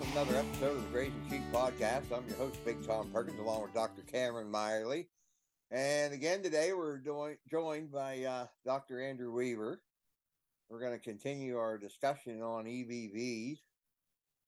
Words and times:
welcome 0.00 0.14
to 0.14 0.20
another 0.20 0.48
episode 0.48 0.76
of 0.78 0.82
the 0.82 0.88
Grazing 0.88 1.22
Sheep 1.28 1.42
Podcast. 1.52 2.04
I'm 2.10 2.26
your 2.26 2.36
host, 2.38 2.64
Big 2.64 2.86
Tom 2.86 3.10
Perkins, 3.12 3.38
along 3.38 3.62
with 3.62 3.74
Dr. 3.74 4.02
Cameron 4.02 4.50
Miley. 4.50 5.08
And 5.70 6.14
again, 6.14 6.42
today 6.42 6.72
we're 6.72 6.96
doing, 6.96 7.36
joined 7.50 7.92
by 7.92 8.22
uh, 8.22 8.46
Dr. 8.64 9.02
Andrew 9.02 9.30
Weaver. 9.30 9.82
We're 10.70 10.80
going 10.80 10.92
to 10.92 10.98
continue 10.98 11.58
our 11.58 11.76
discussion 11.76 12.40
on 12.40 12.64
EBVs. 12.64 13.58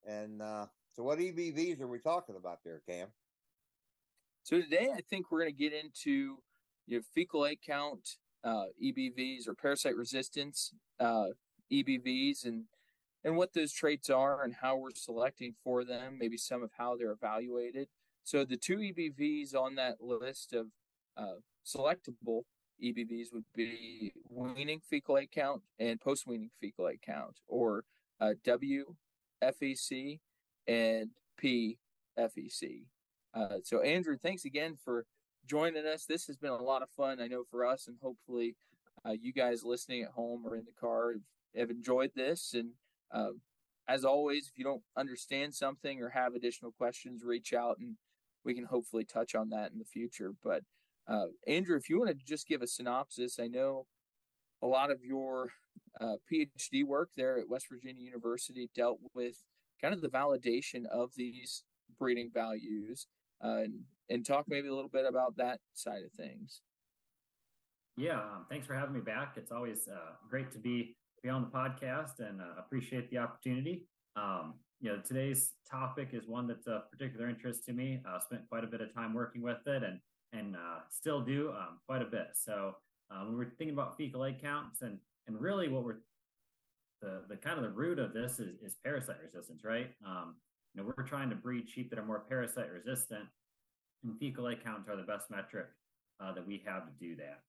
And 0.06 0.40
uh, 0.40 0.66
so, 0.94 1.02
what 1.02 1.18
EBVs 1.18 1.82
are 1.82 1.88
we 1.88 1.98
talking 1.98 2.36
about 2.36 2.60
there, 2.64 2.80
Cam? 2.88 3.08
So, 4.44 4.58
today 4.58 4.88
I 4.96 5.02
think 5.02 5.30
we're 5.30 5.40
going 5.40 5.54
to 5.54 5.58
get 5.58 5.74
into 5.74 6.38
your 6.86 7.02
fecal 7.14 7.44
egg 7.44 7.58
count 7.66 8.16
uh, 8.43 8.66
EBVs 8.82 9.48
or 9.48 9.54
parasite 9.54 9.96
resistance 9.96 10.72
uh, 10.98 11.26
EBVs 11.71 12.46
and 12.46 12.64
and 13.25 13.36
what 13.36 13.53
those 13.53 13.72
traits 13.72 14.11
are 14.11 14.43
and 14.43 14.54
how 14.54 14.76
we're 14.76 14.90
selecting 14.94 15.54
for 15.63 15.85
them, 15.85 16.18
maybe 16.18 16.36
some 16.36 16.63
of 16.63 16.71
how 16.76 16.96
they're 16.96 17.13
evaluated. 17.13 17.89
So 18.25 18.44
the 18.44 18.57
two 18.57 18.79
EBVs 18.79 19.54
on 19.54 19.76
that 19.76 20.00
list 20.00 20.53
of 20.53 20.67
uh, 21.17 21.40
selectable 21.66 22.43
EBVs 22.82 23.32
would 23.32 23.44
be 23.54 24.13
weaning 24.29 24.80
fecal 24.80 25.16
egg 25.16 25.30
count 25.32 25.63
and 25.79 26.00
post 26.00 26.27
weaning 26.27 26.50
fecal 26.61 26.89
egg 26.89 27.00
count, 27.04 27.39
or 27.46 27.85
uh, 28.21 28.32
WFEC 28.44 30.18
and 30.66 31.11
PFEC. 31.41 32.83
Uh, 33.34 33.56
so, 33.64 33.80
Andrew, 33.80 34.16
thanks 34.16 34.44
again 34.44 34.77
for 34.84 35.06
joining 35.46 35.86
us. 35.86 36.05
This 36.05 36.27
has 36.27 36.36
been 36.36 36.50
a 36.50 36.62
lot 36.62 36.83
of 36.83 36.91
fun, 36.91 37.20
I 37.20 37.28
know, 37.28 37.44
for 37.50 37.64
us, 37.64 37.86
and 37.86 37.96
hopefully, 38.02 38.56
uh, 39.06 39.12
you 39.12 39.33
guys 39.33 39.64
listening 39.64 40.02
at 40.02 40.11
home 40.11 40.42
or 40.46 40.56
in 40.56 40.64
the 40.64 40.80
car 40.80 41.12
have, 41.12 41.22
have 41.56 41.70
enjoyed 41.70 42.12
this. 42.14 42.55
And 42.55 42.70
uh, 43.12 43.30
as 43.88 44.05
always, 44.05 44.48
if 44.48 44.56
you 44.56 44.64
don't 44.64 44.82
understand 44.96 45.55
something 45.55 46.00
or 46.00 46.10
have 46.10 46.34
additional 46.34 46.72
questions, 46.72 47.22
reach 47.24 47.52
out 47.52 47.78
and 47.78 47.96
we 48.44 48.55
can 48.55 48.64
hopefully 48.64 49.05
touch 49.05 49.34
on 49.34 49.50
that 49.50 49.72
in 49.72 49.78
the 49.78 49.84
future. 49.84 50.32
But 50.42 50.62
uh, 51.08 51.27
Andrew, 51.46 51.77
if 51.77 51.88
you 51.88 51.98
want 51.98 52.10
to 52.10 52.16
just 52.27 52.46
give 52.46 52.62
a 52.62 52.66
synopsis, 52.66 53.38
I 53.40 53.48
know 53.48 53.86
a 54.62 54.66
lot 54.66 54.90
of 54.90 55.05
your 55.05 55.50
uh, 56.00 56.16
PhD 56.33 56.84
work 56.84 57.10
there 57.16 57.38
at 57.38 57.48
West 57.48 57.66
Virginia 57.70 58.02
University 58.02 58.70
dealt 58.74 58.98
with 59.14 59.42
kind 59.80 59.92
of 59.92 60.00
the 60.00 60.08
validation 60.08 60.86
of 60.90 61.10
these 61.16 61.64
breeding 61.98 62.30
values, 62.33 63.06
uh, 63.44 63.58
and, 63.58 63.80
and 64.08 64.24
talk 64.24 64.44
maybe 64.48 64.68
a 64.68 64.74
little 64.74 64.90
bit 64.90 65.05
about 65.06 65.36
that 65.36 65.58
side 65.74 66.02
of 66.05 66.12
things. 66.12 66.62
Yeah, 67.96 68.18
um, 68.18 68.46
thanks 68.48 68.66
for 68.66 68.74
having 68.74 68.94
me 68.94 69.00
back. 69.00 69.34
It's 69.36 69.52
always 69.52 69.88
uh, 69.88 70.12
great 70.30 70.52
to 70.52 70.58
be 70.58 70.96
be 71.22 71.28
on 71.28 71.42
the 71.42 71.48
podcast 71.48 72.18
and 72.18 72.40
uh, 72.40 72.58
appreciate 72.58 73.10
the 73.10 73.18
opportunity. 73.18 73.86
Um, 74.16 74.54
you 74.80 74.90
know, 74.90 75.00
today's 75.06 75.52
topic 75.70 76.10
is 76.12 76.26
one 76.26 76.48
that's 76.48 76.66
of 76.66 76.90
particular 76.90 77.28
interest 77.28 77.64
to 77.66 77.72
me. 77.72 78.02
I 78.06 78.16
uh, 78.16 78.20
spent 78.20 78.48
quite 78.48 78.64
a 78.64 78.66
bit 78.66 78.80
of 78.80 78.92
time 78.92 79.14
working 79.14 79.42
with 79.42 79.66
it 79.66 79.82
and 79.82 80.00
and 80.34 80.56
uh, 80.56 80.80
still 80.88 81.20
do 81.20 81.50
um, 81.50 81.78
quite 81.86 82.00
a 82.00 82.06
bit. 82.06 82.28
So 82.34 82.76
um, 83.10 83.36
we're 83.36 83.44
thinking 83.44 83.74
about 83.74 83.96
fecal 83.96 84.24
egg 84.24 84.40
counts 84.40 84.82
and 84.82 84.98
and 85.26 85.40
really 85.40 85.68
what 85.68 85.84
we're 85.84 85.98
the 87.00 87.22
the 87.28 87.36
kind 87.36 87.58
of 87.58 87.64
the 87.64 87.70
root 87.70 87.98
of 87.98 88.12
this 88.12 88.40
is, 88.40 88.56
is 88.60 88.76
parasite 88.82 89.16
resistance, 89.22 89.62
right? 89.64 89.90
Um, 90.04 90.34
you 90.74 90.82
know, 90.82 90.92
we're 90.96 91.04
trying 91.04 91.30
to 91.30 91.36
breed 91.36 91.68
sheep 91.68 91.90
that 91.90 91.98
are 91.98 92.04
more 92.04 92.24
parasite 92.28 92.70
resistant, 92.72 93.24
and 94.02 94.18
fecal 94.18 94.48
egg 94.48 94.64
counts 94.64 94.88
are 94.88 94.96
the 94.96 95.02
best 95.02 95.30
metric 95.30 95.66
uh, 96.20 96.32
that 96.32 96.46
we 96.46 96.62
have 96.66 96.86
to 96.86 96.92
do 96.98 97.14
that. 97.16 97.42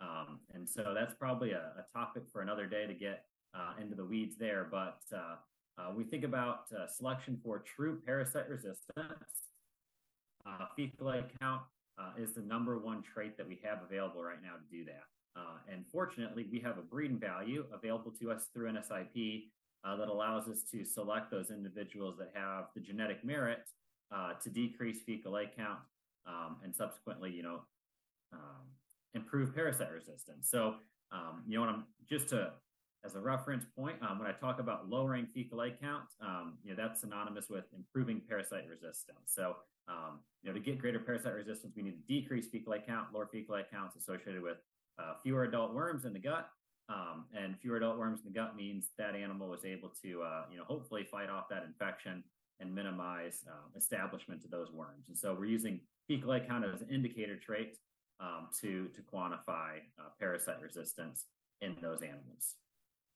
Um, 0.00 0.38
and 0.54 0.68
so 0.68 0.94
that's 0.94 1.14
probably 1.14 1.52
a, 1.52 1.72
a, 1.78 1.84
topic 1.92 2.22
for 2.32 2.40
another 2.40 2.66
day 2.66 2.86
to 2.86 2.94
get 2.94 3.24
uh, 3.54 3.72
into 3.80 3.96
the 3.96 4.04
weeds 4.04 4.36
there. 4.38 4.68
But 4.70 5.00
uh, 5.12 5.36
uh, 5.76 5.92
we 5.96 6.04
think 6.04 6.24
about 6.24 6.66
uh, 6.72 6.86
selection 6.86 7.40
for 7.42 7.64
true 7.76 8.00
parasite 8.06 8.48
resistance. 8.48 9.50
Uh, 10.46 10.66
fecal 10.76 11.12
count 11.40 11.62
is 12.16 12.32
the 12.32 12.40
number 12.40 12.78
one 12.78 13.02
trait 13.02 13.36
that 13.36 13.46
we 13.46 13.58
have 13.62 13.78
available 13.82 14.22
right 14.22 14.42
now 14.42 14.52
to 14.52 14.76
do 14.76 14.84
that. 14.84 15.02
and 15.72 15.84
fortunately, 15.92 16.46
we 16.50 16.60
have 16.60 16.78
a 16.78 16.82
breeding 16.82 17.18
value 17.18 17.64
available 17.72 18.12
to 18.12 18.30
us 18.30 18.46
through 18.52 18.72
NSIP 18.72 19.46
that 19.84 20.08
allows 20.08 20.48
us 20.48 20.62
to 20.70 20.84
select 20.84 21.30
those 21.30 21.50
individuals 21.50 22.16
that 22.18 22.30
have 22.34 22.66
the 22.74 22.80
genetic 22.80 23.24
merit 23.24 23.68
to 24.40 24.48
decrease 24.48 25.00
fecal 25.04 25.36
egg 25.36 25.48
count 25.56 25.80
um, 26.28 26.56
and 26.62 26.74
subsequently, 26.74 27.30
you 27.30 27.42
know, 27.42 27.60
um, 28.32 28.66
improve 29.14 29.54
parasite 29.54 29.92
resistance. 29.92 30.48
So, 30.50 30.76
um, 31.12 31.42
you 31.46 31.56
know, 31.56 31.62
when 31.62 31.70
I'm 31.70 31.84
just 32.08 32.28
to 32.30 32.52
as 33.04 33.14
a 33.14 33.20
reference 33.20 33.64
point, 33.76 33.96
um, 34.02 34.18
when 34.18 34.28
I 34.28 34.32
talk 34.32 34.58
about 34.58 34.88
lowering 34.88 35.26
fecal 35.32 35.62
egg 35.62 35.74
count, 35.80 36.04
um, 36.20 36.58
you 36.64 36.70
know, 36.70 36.76
that's 36.76 37.00
synonymous 37.00 37.48
with 37.48 37.64
improving 37.76 38.20
parasite 38.28 38.64
resistance. 38.68 39.18
So, 39.26 39.56
um, 39.86 40.18
you 40.42 40.50
know, 40.50 40.54
to 40.54 40.60
get 40.60 40.78
greater 40.78 40.98
parasite 40.98 41.34
resistance, 41.34 41.74
we 41.76 41.82
need 41.82 41.92
to 41.92 42.12
decrease 42.12 42.48
fecal 42.48 42.74
egg 42.74 42.86
count, 42.86 43.12
lower 43.14 43.28
fecal 43.30 43.54
egg 43.54 43.66
counts 43.70 43.96
associated 43.96 44.42
with 44.42 44.58
uh, 44.98 45.14
fewer 45.22 45.44
adult 45.44 45.74
worms 45.74 46.04
in 46.04 46.12
the 46.12 46.18
gut. 46.18 46.50
Um, 46.90 47.26
and 47.36 47.54
fewer 47.60 47.76
adult 47.76 47.98
worms 47.98 48.20
in 48.24 48.32
the 48.32 48.38
gut 48.38 48.56
means 48.56 48.88
that 48.96 49.14
animal 49.14 49.48
was 49.48 49.64
able 49.64 49.92
to, 50.02 50.22
uh, 50.22 50.42
you 50.50 50.56
know, 50.56 50.64
hopefully 50.64 51.04
fight 51.04 51.28
off 51.28 51.48
that 51.50 51.64
infection 51.64 52.24
and 52.60 52.74
minimize 52.74 53.44
uh, 53.46 53.68
establishment 53.76 54.42
of 54.44 54.50
those 54.50 54.72
worms. 54.72 55.04
And 55.08 55.16
so 55.16 55.34
we're 55.38 55.44
using 55.44 55.80
fecal 56.08 56.32
egg 56.32 56.48
count 56.48 56.64
as 56.64 56.80
an 56.80 56.88
indicator 56.90 57.36
trait 57.36 57.76
um, 58.20 58.48
to 58.60 58.88
to 58.88 59.02
quantify 59.02 59.78
uh, 59.98 60.10
parasite 60.18 60.60
resistance 60.60 61.26
in 61.60 61.76
those 61.80 62.02
animals. 62.02 62.56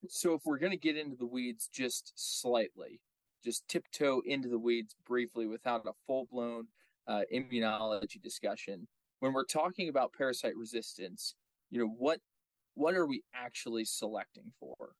So, 0.08 0.34
if 0.34 0.42
we're 0.44 0.58
going 0.58 0.72
to 0.72 0.78
get 0.78 0.96
into 0.96 1.16
the 1.16 1.26
weeds 1.26 1.68
just 1.72 2.12
slightly, 2.16 3.00
just 3.44 3.66
tiptoe 3.68 4.22
into 4.26 4.48
the 4.48 4.58
weeds 4.58 4.96
briefly 5.06 5.46
without 5.46 5.86
a 5.86 5.92
full 6.06 6.26
blown 6.30 6.66
uh, 7.06 7.22
immunology 7.32 8.20
discussion, 8.20 8.88
when 9.20 9.32
we're 9.32 9.44
talking 9.44 9.88
about 9.88 10.12
parasite 10.16 10.56
resistance, 10.56 11.34
you 11.70 11.78
know 11.78 11.92
what 11.98 12.18
what 12.74 12.94
are 12.94 13.06
we 13.06 13.22
actually 13.34 13.84
selecting 13.84 14.52
for? 14.58 14.94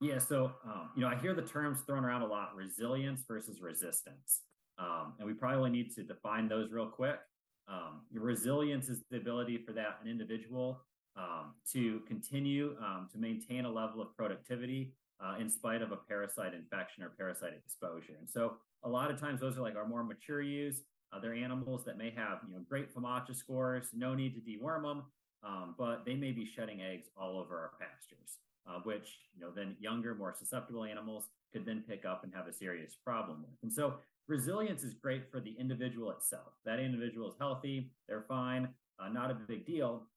Yeah, 0.00 0.18
so 0.18 0.52
um, 0.64 0.90
you 0.96 1.02
know, 1.02 1.08
I 1.08 1.16
hear 1.16 1.34
the 1.34 1.42
terms 1.42 1.80
thrown 1.82 2.04
around 2.04 2.22
a 2.22 2.26
lot: 2.26 2.54
resilience 2.54 3.22
versus 3.26 3.60
resistance, 3.60 4.42
um, 4.78 5.14
and 5.18 5.26
we 5.26 5.34
probably 5.34 5.70
need 5.70 5.94
to 5.96 6.02
define 6.02 6.48
those 6.48 6.70
real 6.70 6.88
quick. 6.88 7.18
Um, 7.68 8.02
resilience 8.12 8.88
is 8.88 9.02
the 9.10 9.16
ability 9.16 9.58
for 9.58 9.72
that 9.72 9.98
an 10.02 10.10
individual 10.10 10.82
um, 11.16 11.54
to 11.72 12.00
continue 12.06 12.76
um, 12.80 13.08
to 13.12 13.18
maintain 13.18 13.64
a 13.64 13.70
level 13.70 14.02
of 14.02 14.14
productivity 14.16 14.92
uh, 15.24 15.36
in 15.40 15.48
spite 15.48 15.82
of 15.82 15.92
a 15.92 15.96
parasite 15.96 16.54
infection 16.54 17.02
or 17.02 17.10
parasite 17.10 17.52
exposure. 17.56 18.16
And 18.18 18.28
so, 18.28 18.54
a 18.82 18.88
lot 18.88 19.10
of 19.10 19.18
times, 19.18 19.40
those 19.40 19.56
are 19.56 19.62
like 19.62 19.76
our 19.76 19.86
more 19.86 20.04
mature 20.04 20.42
ewes. 20.42 20.82
Uh, 21.12 21.20
they're 21.20 21.34
animals 21.34 21.84
that 21.84 21.96
may 21.96 22.10
have 22.10 22.40
you 22.46 22.54
know 22.54 22.60
great 22.68 22.94
FAMACHA 22.94 23.34
scores, 23.36 23.86
no 23.94 24.14
need 24.14 24.34
to 24.34 24.40
deworm 24.40 24.82
them, 24.82 25.02
um, 25.42 25.74
but 25.78 26.04
they 26.04 26.14
may 26.14 26.32
be 26.32 26.44
shedding 26.44 26.82
eggs 26.82 27.08
all 27.16 27.38
over 27.38 27.56
our 27.56 27.70
pastures, 27.78 28.38
uh, 28.68 28.80
which 28.82 29.20
you 29.34 29.40
know 29.40 29.50
then 29.54 29.76
younger, 29.78 30.14
more 30.14 30.34
susceptible 30.36 30.84
animals 30.84 31.28
could 31.52 31.64
then 31.64 31.84
pick 31.88 32.04
up 32.04 32.24
and 32.24 32.34
have 32.34 32.48
a 32.48 32.52
serious 32.52 32.96
problem 33.02 33.42
with. 33.42 33.56
And 33.62 33.72
so, 33.72 33.94
resilience 34.28 34.82
is 34.82 34.94
great 34.94 35.30
for 35.30 35.40
the 35.40 35.54
individual 35.58 36.10
itself. 36.10 36.52
That 36.64 36.78
individual 36.78 37.28
is 37.28 37.34
healthy, 37.38 37.90
they're 38.08 38.24
fine, 38.28 38.68
uh, 38.98 39.08
not 39.08 39.30
a 39.30 39.34
big 39.34 39.66
deal, 39.66 40.08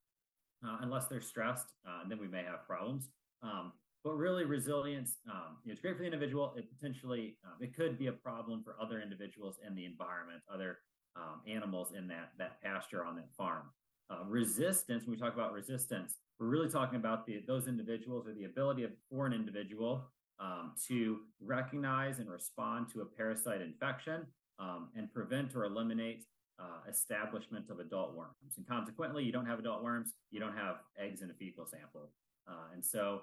uh, 0.65 0.77
unless 0.81 1.07
they're 1.07 1.21
stressed, 1.21 1.67
uh, 1.87 2.01
and 2.01 2.11
then 2.11 2.19
we 2.19 2.27
may 2.27 2.43
have 2.43 2.65
problems. 2.65 3.09
Um, 3.41 3.73
but 4.03 4.13
really, 4.13 4.45
resilience, 4.45 5.17
um, 5.29 5.57
it's 5.65 5.81
great 5.81 5.95
for 5.95 5.99
the 5.99 6.05
individual. 6.05 6.53
It 6.55 6.65
potentially, 6.69 7.35
um, 7.45 7.57
it 7.59 7.75
could 7.75 7.97
be 7.97 8.07
a 8.07 8.11
problem 8.13 8.63
for 8.63 8.75
other 8.81 9.01
individuals 9.01 9.59
in 9.65 9.75
the 9.75 9.85
environment, 9.85 10.41
other 10.53 10.79
um, 11.15 11.41
animals 11.47 11.91
in 11.97 12.07
that 12.07 12.31
that 12.37 12.61
pasture 12.61 13.03
on 13.03 13.15
that 13.15 13.27
farm. 13.35 13.63
Uh, 14.09 14.23
resistance, 14.25 15.03
when 15.03 15.11
we 15.11 15.17
talk 15.17 15.33
about 15.33 15.51
resistance, 15.51 16.15
we're 16.39 16.47
really 16.47 16.69
talking 16.69 16.95
about 16.95 17.25
the 17.25 17.43
those 17.47 17.67
individuals 17.67 18.27
or 18.27 18.33
the 18.33 18.45
ability 18.45 18.83
of 18.83 18.91
for 19.09 19.25
an 19.25 19.33
individual 19.33 20.09
um, 20.39 20.73
to 20.87 21.19
recognize 21.41 22.19
and 22.19 22.29
respond 22.29 22.87
to 22.93 23.01
a 23.01 23.05
parasite 23.05 23.61
infection 23.61 24.25
um, 24.59 24.89
and 24.95 25.11
prevent 25.11 25.55
or 25.55 25.65
eliminate 25.65 26.25
uh, 26.59 26.89
establishment 26.89 27.69
of 27.69 27.79
adult 27.79 28.15
worms. 28.15 28.57
And 28.57 28.67
consequently, 28.67 29.23
you 29.23 29.31
don't 29.31 29.45
have 29.45 29.59
adult 29.59 29.83
worms, 29.83 30.13
you 30.31 30.39
don't 30.39 30.55
have 30.55 30.77
eggs 30.99 31.21
in 31.21 31.29
a 31.29 31.33
fecal 31.33 31.65
sample. 31.65 32.09
Uh, 32.47 32.73
and 32.73 32.83
so 32.83 33.21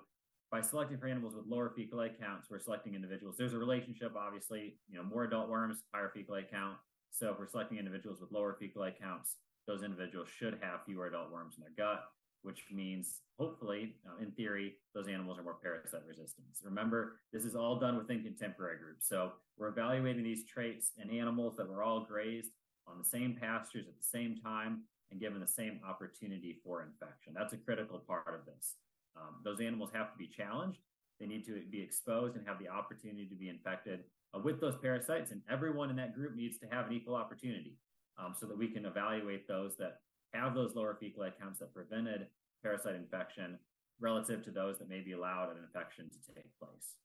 by 0.50 0.60
selecting 0.60 0.98
for 0.98 1.08
animals 1.08 1.34
with 1.34 1.46
lower 1.46 1.72
fecal 1.74 2.00
egg 2.00 2.12
counts, 2.20 2.48
we're 2.50 2.60
selecting 2.60 2.94
individuals. 2.94 3.36
There's 3.36 3.54
a 3.54 3.58
relationship, 3.58 4.12
obviously, 4.16 4.76
you 4.88 4.96
know, 4.96 5.02
more 5.02 5.24
adult 5.24 5.48
worms, 5.48 5.82
higher 5.92 6.12
fecal 6.14 6.36
egg 6.36 6.46
count. 6.50 6.76
So 7.10 7.30
if 7.30 7.38
we're 7.38 7.48
selecting 7.48 7.78
individuals 7.78 8.20
with 8.20 8.30
lower 8.30 8.56
fecal 8.58 8.84
egg 8.84 8.94
counts, 9.00 9.36
those 9.66 9.82
individuals 9.82 10.28
should 10.28 10.58
have 10.60 10.84
fewer 10.84 11.06
adult 11.06 11.32
worms 11.32 11.56
in 11.56 11.62
their 11.62 11.72
gut 11.76 12.04
which 12.44 12.66
means 12.70 13.22
hopefully, 13.38 13.96
uh, 14.06 14.22
in 14.22 14.30
theory, 14.32 14.74
those 14.94 15.08
animals 15.08 15.38
are 15.38 15.42
more 15.42 15.56
parasite 15.62 16.02
resistant. 16.06 16.46
Remember, 16.62 17.16
this 17.32 17.44
is 17.44 17.56
all 17.56 17.80
done 17.80 17.96
within 17.96 18.22
contemporary 18.22 18.78
groups. 18.78 19.08
So 19.08 19.32
we're 19.56 19.68
evaluating 19.68 20.22
these 20.22 20.44
traits 20.44 20.92
in 21.02 21.10
animals 21.10 21.56
that 21.56 21.68
were 21.68 21.82
all 21.82 22.04
grazed 22.04 22.52
on 22.86 22.98
the 22.98 23.04
same 23.04 23.36
pastures 23.40 23.86
at 23.88 23.96
the 23.96 24.04
same 24.04 24.36
time 24.36 24.82
and 25.10 25.20
given 25.20 25.40
the 25.40 25.46
same 25.46 25.80
opportunity 25.88 26.60
for 26.62 26.82
infection. 26.82 27.32
That's 27.34 27.54
a 27.54 27.56
critical 27.56 27.98
part 27.98 28.28
of 28.28 28.44
this. 28.44 28.74
Um, 29.16 29.36
those 29.42 29.60
animals 29.60 29.90
have 29.94 30.12
to 30.12 30.18
be 30.18 30.26
challenged. 30.26 30.80
They 31.18 31.26
need 31.26 31.46
to 31.46 31.62
be 31.70 31.80
exposed 31.80 32.36
and 32.36 32.46
have 32.46 32.58
the 32.58 32.68
opportunity 32.68 33.26
to 33.26 33.34
be 33.34 33.48
infected 33.48 34.00
uh, 34.34 34.40
with 34.40 34.60
those 34.60 34.76
parasites. 34.76 35.30
And 35.30 35.40
everyone 35.50 35.88
in 35.88 35.96
that 35.96 36.14
group 36.14 36.34
needs 36.36 36.58
to 36.58 36.66
have 36.66 36.86
an 36.86 36.92
equal 36.92 37.14
opportunity 37.14 37.78
um, 38.18 38.34
so 38.38 38.46
that 38.46 38.58
we 38.58 38.68
can 38.68 38.84
evaluate 38.84 39.48
those 39.48 39.76
that 39.78 40.00
have 40.34 40.54
those 40.54 40.74
lower 40.74 40.96
fecal 40.98 41.26
counts 41.40 41.60
that 41.60 41.74
prevented 41.74 42.26
parasite 42.62 42.94
infection 42.94 43.58
relative 44.00 44.42
to 44.44 44.50
those 44.50 44.78
that 44.78 44.88
may 44.88 45.00
be 45.00 45.12
allowed 45.12 45.50
an 45.50 45.62
infection 45.62 46.10
to 46.10 46.34
take 46.34 46.46
place. 46.58 46.96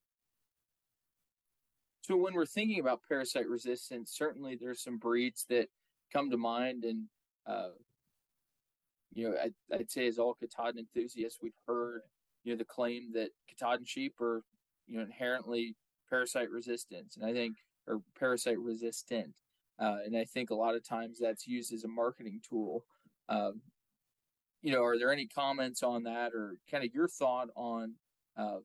So 2.02 2.18
when 2.18 2.34
we're 2.34 2.46
thinking 2.46 2.80
about 2.80 3.02
parasite 3.08 3.48
resistance, 3.48 4.12
certainly 4.18 4.58
there's 4.60 4.82
some 4.82 4.98
breeds 4.98 5.46
that 5.50 5.68
come 6.12 6.32
to 6.32 6.38
mind, 6.38 6.84
and 6.84 7.06
uh, 7.46 7.70
you 9.14 9.30
know, 9.30 9.36
I, 9.38 9.78
would 9.78 9.92
say 9.92 10.08
as 10.08 10.18
all 10.18 10.34
Katahdin 10.34 10.80
enthusiasts, 10.80 11.40
we've 11.42 11.54
heard 11.68 12.02
you 12.44 12.54
know 12.54 12.58
the 12.58 12.66
claim 12.66 13.12
that 13.14 13.30
Katahdin 13.48 13.86
sheep 13.86 14.20
are 14.22 14.42
you 14.88 14.98
know 14.98 15.04
inherently 15.04 15.76
parasite 16.10 16.50
resistant, 16.50 17.16
and 17.16 17.26
I 17.26 17.34
think 17.34 17.58
or 17.86 18.02
parasite 18.18 18.60
resistant, 18.60 19.36
uh, 19.80 19.98
and 20.04 20.18
I 20.18 20.26
think 20.26 20.50
a 20.50 20.56
lot 20.56 20.76
of 20.76 20.84
times 20.84 21.20
that's 21.20 21.48
used 21.48 21.74
as 21.74 21.84
a 21.84 21.88
marketing 21.88 22.42
tool. 22.48 22.86
Um, 23.30 23.62
you 24.62 24.74
know, 24.74 24.84
are 24.84 24.98
there 24.98 25.14
any 25.14 25.28
comments 25.28 25.84
on 25.84 26.04
that, 26.04 26.34
or 26.34 26.58
kind 26.70 26.84
of 26.84 26.94
your 26.94 27.08
thought 27.08 27.48
on 27.56 27.94
uh, 28.36 28.58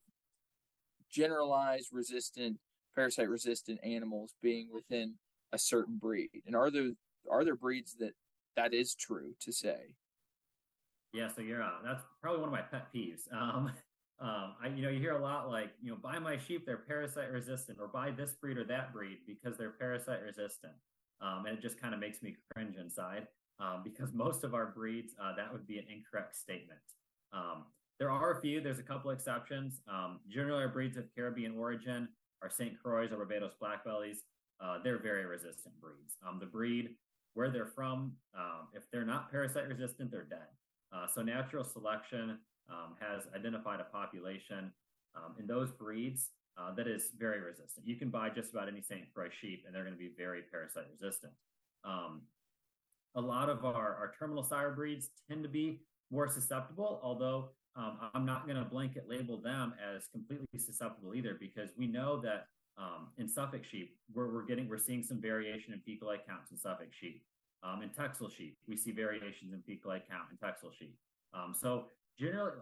generalized 1.11 1.91
resistant 1.93 2.59
parasite 2.95 3.29
resistant 3.29 3.79
animals 3.85 4.35
being 4.43 4.69
within 4.73 5.15
a 5.53 5.59
certain 5.59 5.99
breed? 5.99 6.31
And 6.47 6.57
are 6.57 6.71
there 6.71 6.91
are 7.31 7.45
there 7.45 7.55
breeds 7.55 7.95
that 8.01 8.13
that 8.57 8.75
is 8.75 8.95
true 8.95 9.35
to 9.41 9.53
say? 9.53 9.95
Yeah 11.13 11.29
so 11.29 11.43
you're 11.43 11.63
uh, 11.63 11.83
that's 11.85 12.03
probably 12.21 12.41
one 12.41 12.49
of 12.49 12.55
my 12.55 12.63
pet 12.63 12.89
peeves. 12.93 13.33
Um, 13.33 13.73
um, 14.21 14.55
I, 14.63 14.69
you 14.75 14.83
know, 14.83 14.89
you 14.89 14.99
hear 14.99 15.17
a 15.17 15.23
lot 15.23 15.49
like, 15.49 15.71
you 15.83 15.91
know, 15.91 15.99
buy 16.03 16.19
my 16.19 16.39
sheep, 16.39 16.67
they're 16.67 16.79
parasite 16.79 17.31
resistant, 17.31 17.79
or 17.81 17.87
buy 17.87 18.11
this 18.11 18.33
breed 18.33 18.59
or 18.59 18.65
that 18.65 18.93
breed 18.93 19.19
because 19.27 19.57
they're 19.57 19.71
parasite 19.71 20.23
resistant. 20.23 20.73
Um, 21.21 21.47
and 21.47 21.57
it 21.57 21.63
just 21.63 21.81
kind 21.81 21.95
of 21.95 22.01
makes 22.01 22.23
me 22.23 22.37
cringe 22.53 22.77
inside 22.77 23.29
um, 23.61 23.83
because 23.85 24.13
most 24.13 24.45
of 24.45 24.55
our 24.55 24.67
breeds, 24.67 25.15
uh, 25.23 25.35
that 25.37 25.53
would 25.53 25.67
be 25.67 25.79
an 25.79 25.85
incorrect 25.91 26.37
statement. 26.37 26.81
Um, 27.33 27.65
there 27.99 28.11
are 28.11 28.39
a 28.39 28.41
few, 28.41 28.61
there's 28.61 28.79
a 28.79 28.85
couple 28.85 29.11
exceptions. 29.11 29.81
Um, 29.89 30.21
generally, 30.29 30.63
our 30.63 30.69
breeds 30.69 30.97
of 30.97 31.05
Caribbean 31.15 31.57
origin 31.57 32.09
our 32.43 32.51
St. 32.51 32.79
Croix 32.79 33.07
or 33.07 33.17
Barbados 33.17 33.55
Blackbellies, 33.63 34.19
uh, 34.61 34.79
they're 34.85 34.99
very 34.99 35.25
resistant 35.25 35.75
breeds. 35.81 36.19
Um, 36.27 36.39
the 36.39 36.47
breed, 36.47 36.91
where 37.33 37.51
they're 37.51 37.65
from, 37.65 38.13
um, 38.37 38.69
if 38.75 38.83
they're 38.93 39.07
not 39.07 39.31
parasite 39.31 39.67
resistant, 39.67 40.11
they're 40.11 40.25
dead. 40.25 40.49
Uh, 40.93 41.07
so 41.07 41.23
natural 41.23 41.65
selection 41.65 42.39
um, 42.69 42.97
has 43.01 43.23
identified 43.35 43.81
a 43.81 43.85
population 43.85 44.71
in 45.39 45.47
those 45.47 45.71
breeds 45.71 46.31
uh, 46.57 46.73
that 46.75 46.87
is 46.87 47.11
very 47.19 47.41
resistant. 47.41 47.87
You 47.87 47.97
can 47.97 48.11
buy 48.11 48.31
just 48.31 48.53
about 48.53 48.69
any 48.69 48.81
St. 48.81 49.03
Croix 49.13 49.29
sheep, 49.41 49.65
and 49.67 49.75
they're 49.75 49.83
going 49.83 49.95
to 49.95 49.99
be 49.99 50.13
very 50.17 50.43
parasite 50.51 50.85
resistant. 50.91 51.33
Um, 51.85 52.23
a 53.15 53.21
lot 53.21 53.49
of 53.49 53.65
our, 53.65 53.75
our 53.75 54.13
terminal 54.19 54.43
sire 54.43 54.73
breeds 54.73 55.11
tend 55.29 55.43
to 55.43 55.49
be 55.49 55.81
more 56.11 56.29
susceptible, 56.29 57.01
although 57.03 57.51
um, 57.77 57.99
I'm 58.15 58.25
not 58.25 58.47
going 58.47 58.59
to 58.59 58.65
blanket 58.65 59.07
label 59.09 59.41
them 59.41 59.75
as 59.83 60.07
completely 60.09 60.59
susceptible 60.59 61.15
either, 61.15 61.37
because 61.39 61.71
we 61.77 61.87
know 61.87 62.21
that 62.21 62.47
um, 62.79 63.09
in 63.19 63.29
Suffolk 63.29 63.65
sheep, 63.65 63.97
we're, 64.13 64.33
we're 64.33 64.45
getting 64.45 64.69
we're 64.69 64.79
seeing 64.79 65.03
some 65.03 65.21
variation 65.21 65.73
in 65.73 65.81
fecal 65.81 66.11
egg 66.11 66.21
counts 66.29 66.51
in 66.51 66.59
Suffolk 66.59 66.89
sheep. 66.93 67.23
Um, 67.63 67.83
in 67.83 67.89
Texel 67.89 68.29
sheep, 68.29 68.59
we 68.69 68.77
see 68.77 68.93
variations 68.93 69.55
in 69.55 69.63
fecal 69.63 69.93
egg 69.93 70.03
count 70.11 70.25
in 70.31 70.37
Texel 70.37 70.71
sheep. 70.79 70.97
Um, 71.33 71.55
so 71.59 71.87
generally, 72.19 72.53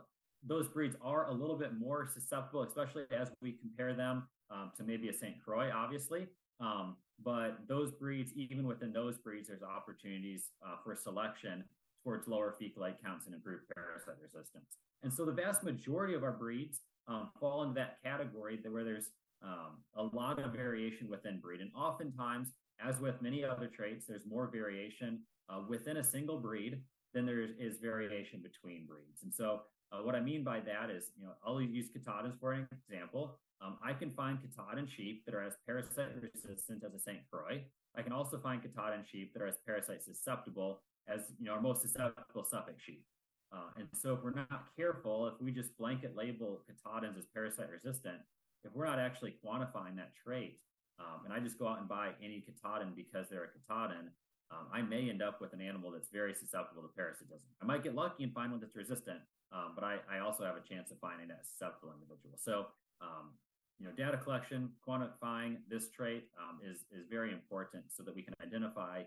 those 0.47 0.69
breeds 0.69 0.97
are 1.03 1.29
a 1.29 1.33
little 1.33 1.57
bit 1.57 1.75
more 1.79 2.07
susceptible, 2.07 2.63
especially 2.63 3.05
as 3.11 3.31
we 3.41 3.53
compare 3.53 3.95
them 3.95 4.29
um, 4.51 4.71
to 4.77 4.85
maybe 4.85 5.09
a 5.09 5.13
St. 5.13 5.43
Croix, 5.45 5.71
obviously. 5.75 6.27
Um, 6.63 6.97
but 7.25 7.59
those 7.69 7.91
breeds, 7.93 8.33
even 8.35 8.67
within 8.67 8.93
those 8.93 9.19
breeds, 9.19 9.49
there's 9.49 9.63
opportunities 9.63 10.51
uh, 10.65 10.77
for 10.83 10.95
selection 10.95 11.65
towards 12.03 12.27
lower 12.27 12.55
fecal 12.59 12.85
egg 12.85 12.95
counts 13.05 13.27
and 13.27 13.35
improved 13.35 13.65
parasite 13.75 14.21
resistance. 14.23 14.77
And 15.03 15.13
so 15.13 15.25
the 15.25 15.33
vast 15.33 15.63
majority 15.63 16.15
of 16.15 16.25
our 16.25 16.33
breeds 16.33 16.81
um, 17.09 17.31
fall 17.39 17.63
into 17.63 17.75
that 17.75 17.99
category 18.03 18.59
where 18.69 18.85
there's 18.85 19.11
um, 19.43 19.79
a 19.97 20.05
lot 20.17 20.39
of 20.39 20.53
variation 20.53 21.09
within 21.09 21.39
breed. 21.41 21.61
And 21.61 21.71
oftentimes, 21.75 22.49
as 22.85 23.01
with 23.01 23.21
many 23.21 23.45
other 23.45 23.67
traits, 23.67 24.07
there's 24.07 24.27
more 24.27 24.49
variation 24.53 25.21
uh, 25.49 25.61
within 25.69 25.99
a 25.99 26.05
single 26.05 26.39
breed 26.39 26.81
than 27.15 27.27
there 27.27 27.43
is 27.43 27.79
variation 27.79 28.41
between 28.41 28.87
breeds. 28.87 29.23
And 29.23 29.33
so 29.33 29.63
uh, 29.93 29.99
what 30.03 30.15
I 30.15 30.21
mean 30.21 30.43
by 30.43 30.61
that 30.61 30.91
is, 30.91 31.11
you 31.19 31.25
know, 31.25 31.33
I'll 31.45 31.61
use 31.61 31.91
Katahdins 31.91 32.35
for 32.41 32.53
an 32.53 32.67
example. 32.73 33.39
Um, 33.65 33.77
I 33.83 33.93
can 33.93 34.11
find 34.11 34.39
Katahdin 34.43 34.89
sheep 34.89 35.25
that 35.25 35.35
are 35.35 35.43
as 35.43 35.55
parasite 35.67 36.09
resistant 36.21 36.83
as 36.85 36.95
a 36.95 36.99
St. 36.99 37.21
Croix. 37.31 37.63
I 37.97 38.03
can 38.03 38.13
also 38.13 38.39
find 38.39 38.61
Katahdin 38.61 39.05
sheep 39.11 39.33
that 39.33 39.43
are 39.43 39.47
as 39.47 39.59
parasite 39.65 40.03
susceptible 40.03 40.83
as 41.09 41.33
you 41.39 41.47
know 41.47 41.53
our 41.53 41.61
most 41.61 41.83
susceptible 41.83 42.45
Suffolk 42.45 42.77
sheep. 42.79 43.05
Uh, 43.53 43.69
and 43.77 43.87
so, 43.93 44.15
if 44.15 44.23
we're 44.23 44.33
not 44.35 44.75
careful, 44.77 45.29
if 45.29 45.35
we 45.41 45.53
just 45.53 45.77
blanket 45.77 46.17
label 46.17 46.63
Katahdins 46.67 47.17
as 47.19 47.27
parasite 47.27 47.69
resistant, 47.71 48.19
if 48.65 48.75
we're 48.75 48.87
not 48.87 48.99
actually 48.99 49.37
quantifying 49.45 49.95
that 49.97 50.13
trait, 50.25 50.59
um, 50.99 51.25
and 51.25 51.35
I 51.35 51.39
just 51.39 51.59
go 51.59 51.69
out 51.69 51.79
and 51.79 51.89
buy 51.89 52.11
any 52.23 52.41
Katahdin 52.41 52.95
because 52.97 53.29
they're 53.29 53.45
a 53.45 53.49
Katahdin, 53.49 54.11
um, 54.51 54.67
I 54.73 54.83
may 54.83 55.09
end 55.09 55.23
up 55.23 55.41
with 55.41 55.53
an 55.53 55.61
animal 55.61 55.91
that's 55.91 56.09
very 56.09 56.35
susceptible 56.35 56.83
to 56.83 56.89
parasitism. 56.97 57.47
I 57.63 57.65
might 57.65 57.83
get 57.83 57.95
lucky 57.95 58.25
and 58.25 58.33
find 58.33 58.51
one 58.51 58.61
that's 58.61 58.77
resistant, 58.77 59.21
um, 59.53 59.73
but 59.75 59.85
I, 59.85 59.99
I, 60.11 60.21
also 60.21 60.45
have 60.45 60.57
a 60.57 60.61
chance 60.61 60.91
of 60.91 60.99
finding 61.01 61.29
that 61.29 61.47
susceptible 61.47 61.93
individual. 61.93 62.37
So, 62.37 62.67
um, 63.01 63.33
you 63.79 63.87
know, 63.87 63.93
data 63.93 64.17
collection, 64.17 64.71
quantifying 64.87 65.57
this 65.69 65.91
trait 65.91 66.25
um, 66.39 66.61
is 66.65 66.85
is 66.93 67.07
very 67.11 67.33
important 67.33 67.85
so 67.89 68.03
that 68.03 68.15
we 68.15 68.23
can 68.23 68.35
identify 68.43 69.03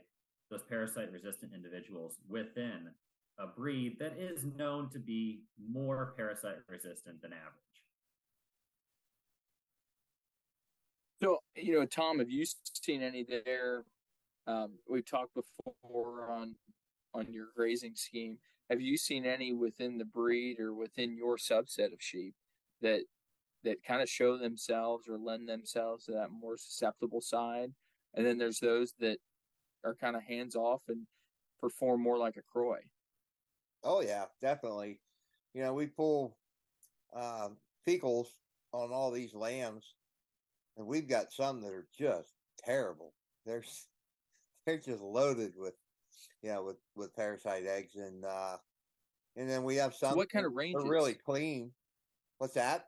those 0.51 0.63
parasite 0.63 1.12
resistant 1.12 1.51
individuals 1.53 2.17
within 2.27 2.89
a 3.39 3.47
breed 3.47 3.97
that 4.00 4.17
is 4.17 4.44
known 4.57 4.89
to 4.89 5.00
be 5.00 5.44
more 5.69 6.13
parasite 6.15 6.57
resistant 6.69 7.21
than 7.21 7.33
average. 7.33 7.65
So, 11.21 11.39
you 11.56 11.79
know, 11.79 11.86
Tom, 11.86 12.19
have 12.19 12.29
you 12.29 12.45
seen 12.74 13.01
any 13.01 13.24
there? 13.24 13.84
Um, 14.48 14.74
we've 14.88 15.05
talked 15.05 15.34
before 15.34 16.29
on 16.29 16.55
on 17.13 17.31
your 17.31 17.48
grazing 17.55 17.95
scheme. 17.95 18.38
Have 18.69 18.81
you 18.81 18.98
seen 18.98 19.25
any 19.25 19.53
within 19.53 19.98
the 19.98 20.05
breed 20.05 20.60
or 20.60 20.74
within 20.74 21.15
your 21.15 21.38
subset 21.38 21.93
of 21.93 22.01
sheep 22.01 22.36
that 22.81 23.03
that 23.65 23.84
kind 23.84 24.01
of 24.01 24.10
show 24.10 24.38
themselves 24.38 25.07
or 25.07 25.17
lend 25.17 25.48
themselves 25.48 26.05
to 26.05 26.13
that 26.13 26.31
more 26.31 26.57
susceptible 26.57 27.22
side? 27.22 27.72
And 28.13 28.25
then 28.25 28.38
there's 28.38 28.60
those 28.60 28.93
that 29.00 29.17
are 29.84 29.95
kind 29.95 30.15
of 30.15 30.24
hands 30.24 30.55
off 30.55 30.81
and 30.88 31.05
perform 31.60 32.01
more 32.01 32.17
like 32.17 32.38
a 32.38 32.41
Croix. 32.41 32.79
Oh 33.84 34.01
yeah, 34.01 34.25
definitely. 34.41 35.00
You 35.53 35.62
know, 35.62 35.74
we 35.74 35.86
pull 35.86 36.38
uh, 37.15 37.50
fecals 37.88 38.27
on 38.72 38.91
all 38.91 39.12
these 39.12 39.34
lambs, 39.34 39.93
and 40.77 40.88
we've 40.88 41.07
got 41.07 41.31
some 41.31 41.62
that 41.62 41.74
are 41.74 41.88
just 41.98 42.34
terrible. 42.57 43.13
They're 43.45 43.63
they're 44.65 44.79
just 44.79 45.01
loaded 45.01 45.53
with, 45.55 45.75
you 46.41 46.50
know, 46.50 46.63
with 46.63 46.77
with 46.95 47.15
parasite 47.15 47.65
eggs, 47.65 47.95
and 47.95 48.25
uh, 48.25 48.57
and 49.36 49.50
then 49.50 49.63
we 49.63 49.75
have 49.75 49.93
some. 49.93 50.15
What 50.15 50.29
kind 50.29 50.45
of 50.45 50.53
ranges? 50.53 50.84
Are 50.84 50.89
really 50.89 51.13
clean. 51.13 51.72
What's 52.39 52.55
that? 52.55 52.88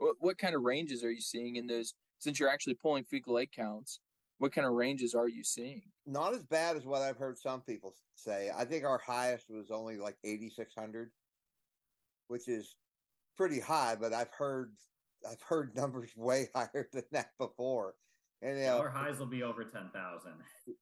What 0.00 0.16
what 0.18 0.38
kind 0.38 0.54
of 0.54 0.62
ranges 0.62 1.04
are 1.04 1.10
you 1.10 1.20
seeing 1.20 1.56
in 1.56 1.66
those? 1.66 1.94
Since 2.18 2.40
you're 2.40 2.50
actually 2.50 2.74
pulling 2.74 3.04
fecal 3.04 3.38
egg 3.38 3.50
counts, 3.54 4.00
what 4.38 4.52
kind 4.52 4.66
of 4.66 4.72
ranges 4.72 5.14
are 5.14 5.28
you 5.28 5.44
seeing? 5.44 5.82
Not 6.06 6.34
as 6.34 6.42
bad 6.42 6.76
as 6.76 6.84
what 6.84 7.02
I've 7.02 7.18
heard 7.18 7.38
some 7.38 7.60
people 7.60 7.94
say. 8.14 8.50
I 8.56 8.64
think 8.64 8.84
our 8.84 8.98
highest 8.98 9.50
was 9.50 9.70
only 9.70 9.98
like 9.98 10.16
8,600, 10.24 11.10
which 12.28 12.48
is 12.48 12.74
pretty 13.36 13.60
high, 13.60 13.96
but 14.00 14.14
I've 14.14 14.30
heard 14.36 14.72
I've 15.30 15.42
heard 15.42 15.74
numbers 15.76 16.10
way 16.16 16.48
higher 16.54 16.88
than 16.92 17.04
that 17.12 17.30
before. 17.38 17.94
And 18.42 18.58
you 18.58 18.64
know, 18.64 18.78
our 18.78 18.88
highs 18.88 19.18
will 19.18 19.26
be 19.26 19.42
over 19.42 19.64
10,000. 19.64 20.32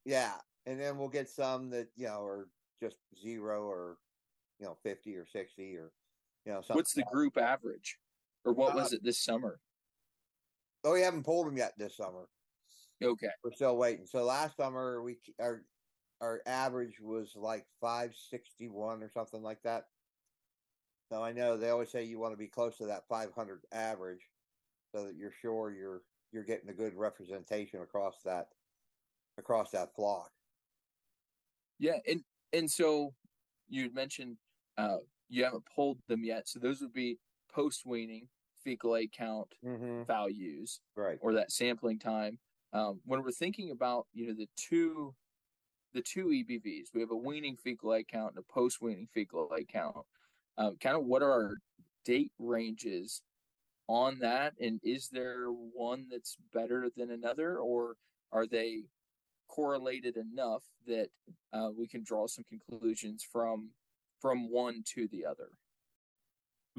Yeah. 0.05 0.35
And 0.67 0.81
then 0.81 0.97
we'll 0.97 1.09
get 1.09 1.29
some 1.29 1.71
that, 1.71 1.89
you 1.97 2.07
know, 2.07 2.23
are 2.23 2.49
just 2.81 2.97
zero 3.21 3.65
or, 3.65 3.97
you 4.61 4.67
know, 4.67 4.77
50 4.85 5.17
or 5.17 5.27
60 5.27 5.77
or, 5.77 5.91
you 6.45 6.53
know, 6.53 6.61
something. 6.61 6.77
What's 6.77 6.95
the 6.95 7.03
group 7.11 7.37
average? 7.37 7.99
Or 8.49 8.55
what 8.55 8.73
uh, 8.73 8.77
was 8.77 8.93
it 8.95 9.05
this 9.05 9.19
summer? 9.23 9.61
Oh, 10.83 10.95
we 10.95 11.03
haven't 11.03 11.25
pulled 11.25 11.47
them 11.47 11.59
yet 11.59 11.75
this 11.77 11.97
summer. 11.97 12.29
Okay. 13.03 13.29
We're 13.45 13.53
still 13.53 13.77
waiting. 13.77 14.07
So 14.07 14.25
last 14.25 14.57
summer 14.57 15.03
we 15.03 15.19
our 15.39 15.63
our 16.21 16.41
average 16.47 16.99
was 17.01 17.35
like 17.37 17.67
561 17.81 19.03
or 19.03 19.11
something 19.11 19.43
like 19.43 19.63
that. 19.65 19.85
So 21.11 21.23
I 21.23 21.33
know 21.33 21.57
they 21.57 21.69
always 21.69 21.91
say 21.91 22.05
you 22.05 22.19
want 22.19 22.33
to 22.33 22.39
be 22.39 22.49
close 22.49 22.79
to 22.79 22.87
that 22.87 23.07
500 23.09 23.61
average 23.73 24.23
so 24.95 25.05
that 25.05 25.15
you're 25.17 25.33
sure 25.43 25.71
you're 25.71 26.03
you're 26.33 26.45
getting 26.45 26.71
a 26.71 26.75
good 26.75 26.95
representation 26.95 27.83
across 27.83 28.23
that 28.25 28.49
across 29.37 29.71
that 29.73 29.95
flock. 29.95 30.31
Yeah, 31.79 31.99
and 32.07 32.23
and 32.55 32.71
so 32.71 33.13
you 33.69 33.93
mentioned 33.93 34.39
uh, 34.79 34.99
you 35.29 35.45
haven't 35.45 35.65
pulled 35.75 35.99
them 36.09 36.25
yet, 36.25 36.49
so 36.49 36.59
those 36.59 36.81
would 36.81 36.95
be 36.95 37.19
post 37.53 37.85
weaning 37.85 38.29
fecal 38.69 38.95
egg 38.97 39.11
count 39.13 39.49
Mm-hmm. 39.65 40.03
values 40.05 40.81
Right. 40.95 41.19
or 41.23 41.33
that 41.35 41.51
sampling 41.51 41.99
time. 41.99 42.39
Um, 42.75 43.01
when 43.05 43.23
we're 43.23 43.31
thinking 43.33 43.71
about 43.71 44.07
you 44.13 44.27
know 44.27 44.35
the 44.35 44.49
two 44.57 45.15
the 45.95 46.03
two 46.03 46.27
EBVs, 46.27 46.89
we 46.93 47.01
have 47.01 47.11
a 47.11 47.17
weaning 47.17 47.57
fecal 47.57 47.95
egg 47.95 48.07
count 48.13 48.35
and 48.37 48.45
a 48.47 48.53
post 48.53 48.83
weaning 48.83 49.09
fecal 49.15 49.51
egg 49.59 49.69
count. 49.73 49.97
Um, 50.59 50.77
kind 50.81 50.97
of 50.97 51.05
what 51.07 51.23
are 51.23 51.33
our 51.33 51.55
date 52.05 52.33
ranges 52.39 53.23
on 53.89 54.19
that, 54.19 54.53
and 54.61 54.79
is 54.83 55.09
there 55.09 55.47
one 55.47 56.07
that's 56.11 56.37
better 56.53 56.91
than 56.95 57.11
another, 57.11 57.57
or 57.59 57.97
are 58.33 58.47
they 58.47 58.83
correlated 59.49 60.19
enough 60.19 60.63
that 60.87 61.09
uh, 61.55 61.71
we 61.75 61.89
can 61.89 62.03
draw 62.05 62.27
some 62.27 62.45
conclusions 62.45 63.25
from 63.33 63.71
from 64.21 64.51
one 64.51 64.83
to 64.95 65.09
the 65.09 65.25
other? 65.25 65.49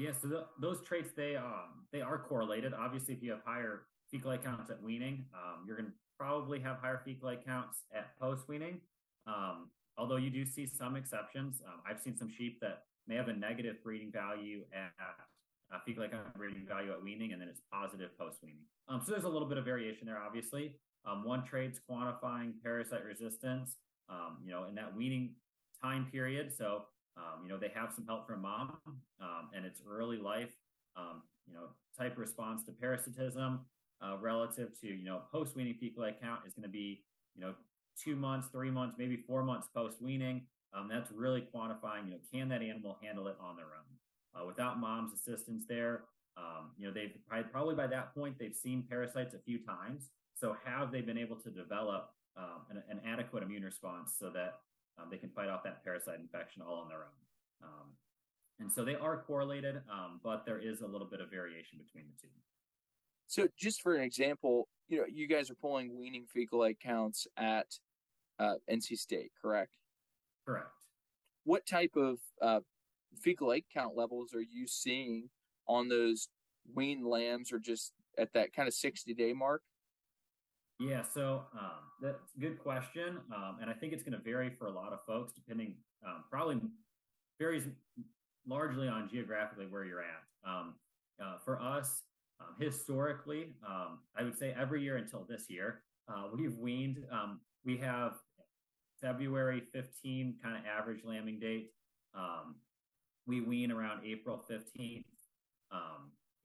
Yeah, 0.00 0.12
so 0.12 0.28
th 0.28 0.40
those 0.58 0.80
traits 0.88 1.10
they 1.14 1.36
um 1.36 1.84
they 1.92 2.00
are 2.00 2.18
correlated. 2.18 2.72
Obviously, 2.72 3.12
if 3.12 3.22
you 3.22 3.30
have 3.32 3.42
higher 3.44 3.74
fecal 4.10 4.30
egg 4.30 4.42
counts 4.42 4.70
at 4.70 4.82
weaning, 4.82 5.26
um, 5.34 5.56
you're 5.66 5.76
going 5.76 5.90
to 5.90 5.96
probably 6.18 6.58
have 6.58 6.76
higher 6.78 7.02
fecal 7.04 7.28
egg 7.28 7.44
counts 7.44 7.76
at 7.94 8.18
post 8.18 8.48
weaning. 8.48 8.80
Um, 9.26 9.68
although 9.98 10.16
you 10.16 10.30
do 10.30 10.46
see 10.46 10.66
some 10.66 10.96
exceptions. 10.96 11.60
Um, 11.68 11.80
I've 11.86 12.00
seen 12.00 12.16
some 12.16 12.30
sheep 12.30 12.60
that 12.62 12.84
may 13.06 13.16
have 13.16 13.28
a 13.28 13.34
negative 13.34 13.76
breeding 13.84 14.10
value 14.10 14.64
at 14.72 14.92
uh, 15.70 15.78
fecal 15.84 16.02
egg 16.04 16.12
count 16.12 16.34
breeding 16.34 16.66
value 16.66 16.92
at 16.92 17.02
weaning, 17.02 17.32
and 17.32 17.40
then 17.40 17.48
it's 17.48 17.60
positive 17.70 18.16
post 18.18 18.38
weaning. 18.42 18.64
Um, 18.88 19.02
so 19.04 19.12
there's 19.12 19.28
a 19.32 19.34
little 19.36 19.48
bit 19.48 19.58
of 19.58 19.66
variation 19.66 20.06
there, 20.06 20.18
obviously. 20.18 20.76
Um, 21.04 21.24
one 21.24 21.44
trait's 21.44 21.78
quantifying 21.78 22.54
parasite 22.62 23.04
resistance. 23.04 23.76
You 24.44 24.50
know, 24.50 24.64
in 24.64 24.74
that 24.74 24.96
weaning 24.96 25.36
time 25.80 26.08
period. 26.10 26.46
So 26.56 26.86
um, 27.20 27.44
you 27.44 27.48
know, 27.48 27.58
they 27.58 27.70
have 27.74 27.92
some 27.92 28.06
help 28.06 28.26
from 28.26 28.42
mom 28.42 28.78
um, 29.20 29.50
and 29.54 29.66
its 29.66 29.82
early 29.88 30.16
life, 30.16 30.54
um, 30.96 31.22
you 31.46 31.52
know, 31.52 31.66
type 31.96 32.16
response 32.16 32.64
to 32.64 32.72
parasitism 32.72 33.60
uh, 34.02 34.16
relative 34.20 34.68
to, 34.80 34.86
you 34.88 35.04
know, 35.04 35.20
post 35.30 35.54
weaning 35.54 35.74
fecal 35.78 36.04
count 36.22 36.40
is 36.46 36.54
going 36.54 36.62
to 36.62 36.68
be, 36.68 37.02
you 37.34 37.40
know, 37.42 37.54
two 38.02 38.16
months, 38.16 38.48
three 38.50 38.70
months, 38.70 38.96
maybe 38.98 39.16
four 39.26 39.42
months 39.42 39.68
post 39.74 40.00
weaning. 40.00 40.42
Um, 40.72 40.88
that's 40.88 41.10
really 41.10 41.46
quantifying, 41.54 42.06
you 42.06 42.12
know, 42.12 42.20
can 42.32 42.48
that 42.48 42.62
animal 42.62 42.96
handle 43.02 43.26
it 43.28 43.36
on 43.40 43.56
their 43.56 43.66
own? 43.66 43.90
Uh, 44.34 44.46
without 44.46 44.78
mom's 44.78 45.12
assistance 45.12 45.64
there, 45.68 46.04
um, 46.36 46.70
you 46.78 46.86
know, 46.86 46.94
they've 46.94 47.12
probably 47.50 47.74
by 47.74 47.88
that 47.88 48.14
point, 48.14 48.38
they've 48.38 48.54
seen 48.54 48.84
parasites 48.88 49.34
a 49.34 49.38
few 49.38 49.58
times. 49.58 50.10
So 50.34 50.56
have 50.64 50.92
they 50.92 51.00
been 51.00 51.18
able 51.18 51.36
to 51.36 51.50
develop 51.50 52.10
um, 52.36 52.62
an, 52.70 52.82
an 52.88 53.00
adequate 53.04 53.42
immune 53.42 53.64
response 53.64 54.14
so 54.18 54.30
that 54.30 54.60
um, 55.00 55.08
they 55.10 55.16
can 55.16 55.30
fight 55.30 55.48
off 55.48 55.62
that 55.64 55.82
parasite 55.84 56.18
infection 56.20 56.62
all 56.62 56.76
on 56.76 56.88
their 56.88 56.98
own. 56.98 57.68
Um, 57.68 57.86
and 58.58 58.70
so 58.70 58.84
they 58.84 58.94
are 58.94 59.18
correlated, 59.26 59.76
um, 59.90 60.20
but 60.22 60.44
there 60.44 60.58
is 60.58 60.82
a 60.82 60.86
little 60.86 61.06
bit 61.06 61.20
of 61.20 61.30
variation 61.30 61.78
between 61.78 62.04
the 62.06 62.20
two. 62.20 62.32
So, 63.26 63.48
just 63.56 63.80
for 63.80 63.94
an 63.94 64.02
example, 64.02 64.68
you 64.88 64.98
know, 64.98 65.04
you 65.08 65.28
guys 65.28 65.50
are 65.50 65.54
pulling 65.54 65.98
weaning 65.98 66.26
fecal 66.32 66.64
egg 66.64 66.78
counts 66.82 67.26
at 67.36 67.66
uh, 68.38 68.54
NC 68.70 68.98
State, 68.98 69.30
correct? 69.40 69.70
Correct. 70.46 70.66
What 71.44 71.66
type 71.66 71.92
of 71.96 72.18
uh, 72.42 72.60
fecal 73.22 73.52
egg 73.52 73.64
count 73.72 73.96
levels 73.96 74.34
are 74.34 74.42
you 74.42 74.66
seeing 74.66 75.30
on 75.68 75.88
those 75.88 76.28
weaned 76.74 77.06
lambs, 77.06 77.52
or 77.52 77.58
just 77.58 77.92
at 78.18 78.32
that 78.34 78.52
kind 78.52 78.68
of 78.68 78.74
sixty 78.74 79.14
day 79.14 79.32
mark? 79.32 79.62
Yeah, 80.80 81.02
so 81.02 81.42
um, 81.52 81.90
that's 82.00 82.34
a 82.34 82.40
good 82.40 82.58
question, 82.58 83.18
um, 83.36 83.58
and 83.60 83.68
I 83.68 83.74
think 83.74 83.92
it's 83.92 84.02
going 84.02 84.16
to 84.16 84.24
vary 84.24 84.48
for 84.48 84.66
a 84.66 84.70
lot 84.70 84.94
of 84.94 85.00
folks, 85.06 85.30
depending. 85.30 85.74
Um, 86.06 86.24
probably 86.30 86.58
varies 87.38 87.64
largely 88.48 88.88
on 88.88 89.06
geographically 89.06 89.66
where 89.66 89.84
you're 89.84 90.00
at. 90.00 90.48
Um, 90.48 90.76
uh, 91.22 91.36
for 91.44 91.60
us, 91.60 92.00
um, 92.40 92.54
historically, 92.58 93.52
um, 93.68 93.98
I 94.16 94.22
would 94.22 94.38
say 94.38 94.54
every 94.58 94.82
year 94.82 94.96
until 94.96 95.26
this 95.28 95.50
year, 95.50 95.82
uh, 96.08 96.28
we've 96.34 96.56
weaned. 96.56 97.04
we 97.62 97.76
have 97.76 98.14
February 99.02 99.62
15 99.74 100.36
kind 100.42 100.56
of 100.56 100.62
average 100.64 101.04
lambing 101.04 101.38
date. 101.38 101.72
we 103.26 103.42
wean 103.42 103.70
around 103.70 104.00
April 104.06 104.42
15th, 104.50 105.04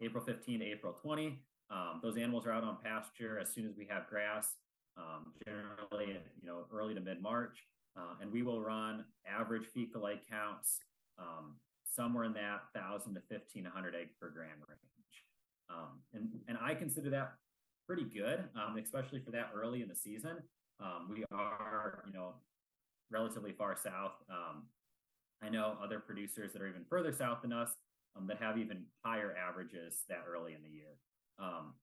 April 0.01 0.21
15 0.25 0.59
to 0.59 0.65
April 0.65 0.91
20. 0.91 1.39
Um, 1.69 1.99
those 2.03 2.17
animals 2.17 2.45
are 2.45 2.51
out 2.51 2.63
on 2.63 2.77
pasture 2.83 3.39
as 3.39 3.53
soon 3.53 3.65
as 3.65 3.75
we 3.75 3.87
have 3.89 4.07
grass, 4.07 4.55
um, 4.97 5.33
generally, 5.45 6.19
you 6.41 6.47
know, 6.47 6.65
early 6.73 6.93
to 6.93 7.01
mid 7.01 7.21
March. 7.21 7.65
Uh, 7.97 8.15
and 8.21 8.31
we 8.31 8.43
will 8.43 8.61
run 8.61 9.05
average 9.25 9.65
fecal 9.73 10.05
egg 10.07 10.19
counts 10.29 10.79
um, 11.17 11.55
somewhere 11.85 12.25
in 12.25 12.33
that 12.33 12.61
1,000 12.73 13.13
to 13.13 13.21
1,500 13.29 13.95
egg 13.95 14.09
per 14.19 14.29
gram 14.29 14.49
range. 14.67 14.79
Um, 15.69 15.99
and, 16.13 16.27
and 16.47 16.57
I 16.61 16.75
consider 16.75 17.09
that 17.11 17.33
pretty 17.87 18.03
good, 18.03 18.43
um, 18.55 18.77
especially 18.77 19.19
for 19.19 19.31
that 19.31 19.51
early 19.55 19.81
in 19.81 19.87
the 19.87 19.95
season. 19.95 20.37
Um, 20.81 21.07
we 21.09 21.23
are, 21.31 22.03
you 22.05 22.13
know, 22.13 22.33
relatively 23.09 23.53
far 23.53 23.77
south. 23.81 24.13
I 25.41 25.49
know 25.49 25.77
other 25.83 25.99
producers 25.99 26.53
that 26.53 26.61
are 26.61 26.67
even 26.67 26.85
further 26.89 27.13
south 27.13 27.43
than 27.43 27.53
us 27.53 27.69
that 28.27 28.41
have 28.41 28.57
even 28.57 28.83
higher 29.03 29.35
averages 29.37 30.03
that 30.09 30.23
early 30.27 30.53
in 30.53 30.63
the 30.63 30.69
year. 30.69 30.97
Um, 31.39 31.73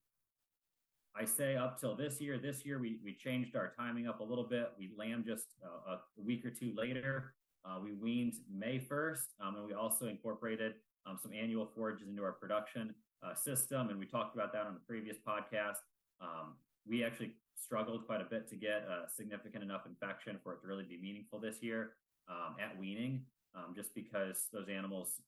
I 1.14 1.24
say 1.24 1.56
up 1.56 1.78
till 1.78 1.94
this 1.94 2.20
year. 2.20 2.38
This 2.38 2.64
year 2.64 2.78
we 2.78 2.98
we 3.04 3.14
changed 3.14 3.54
our 3.54 3.72
timing 3.78 4.06
up 4.06 4.20
a 4.20 4.24
little 4.24 4.44
bit. 4.44 4.72
We 4.78 4.92
lamb 4.96 5.24
just 5.26 5.46
uh, 5.64 5.96
a 5.96 6.22
week 6.22 6.44
or 6.44 6.50
two 6.50 6.72
later. 6.76 7.34
Uh, 7.64 7.78
we 7.82 7.92
weaned 7.92 8.34
May 8.52 8.78
first, 8.78 9.34
um, 9.40 9.56
and 9.56 9.66
we 9.66 9.74
also 9.74 10.06
incorporated 10.06 10.74
um, 11.06 11.18
some 11.20 11.32
annual 11.32 11.66
forages 11.74 12.08
into 12.08 12.22
our 12.22 12.32
production 12.32 12.94
uh, 13.22 13.34
system. 13.34 13.88
And 13.90 13.98
we 13.98 14.06
talked 14.06 14.34
about 14.34 14.52
that 14.52 14.66
on 14.66 14.74
the 14.74 14.80
previous 14.80 15.16
podcast. 15.18 15.76
Um, 16.20 16.54
we 16.86 17.04
actually 17.04 17.32
struggled 17.54 18.06
quite 18.06 18.20
a 18.20 18.24
bit 18.24 18.48
to 18.48 18.56
get 18.56 18.82
a 18.88 19.08
significant 19.14 19.62
enough 19.62 19.82
infection 19.86 20.38
for 20.42 20.54
it 20.54 20.60
to 20.62 20.66
really 20.66 20.84
be 20.84 20.98
meaningful 21.00 21.38
this 21.38 21.62
year 21.62 21.92
um, 22.28 22.56
at 22.60 22.76
weaning, 22.78 23.22
um, 23.54 23.74
just 23.74 23.94
because 23.94 24.46
those 24.52 24.68
animals. 24.68 25.20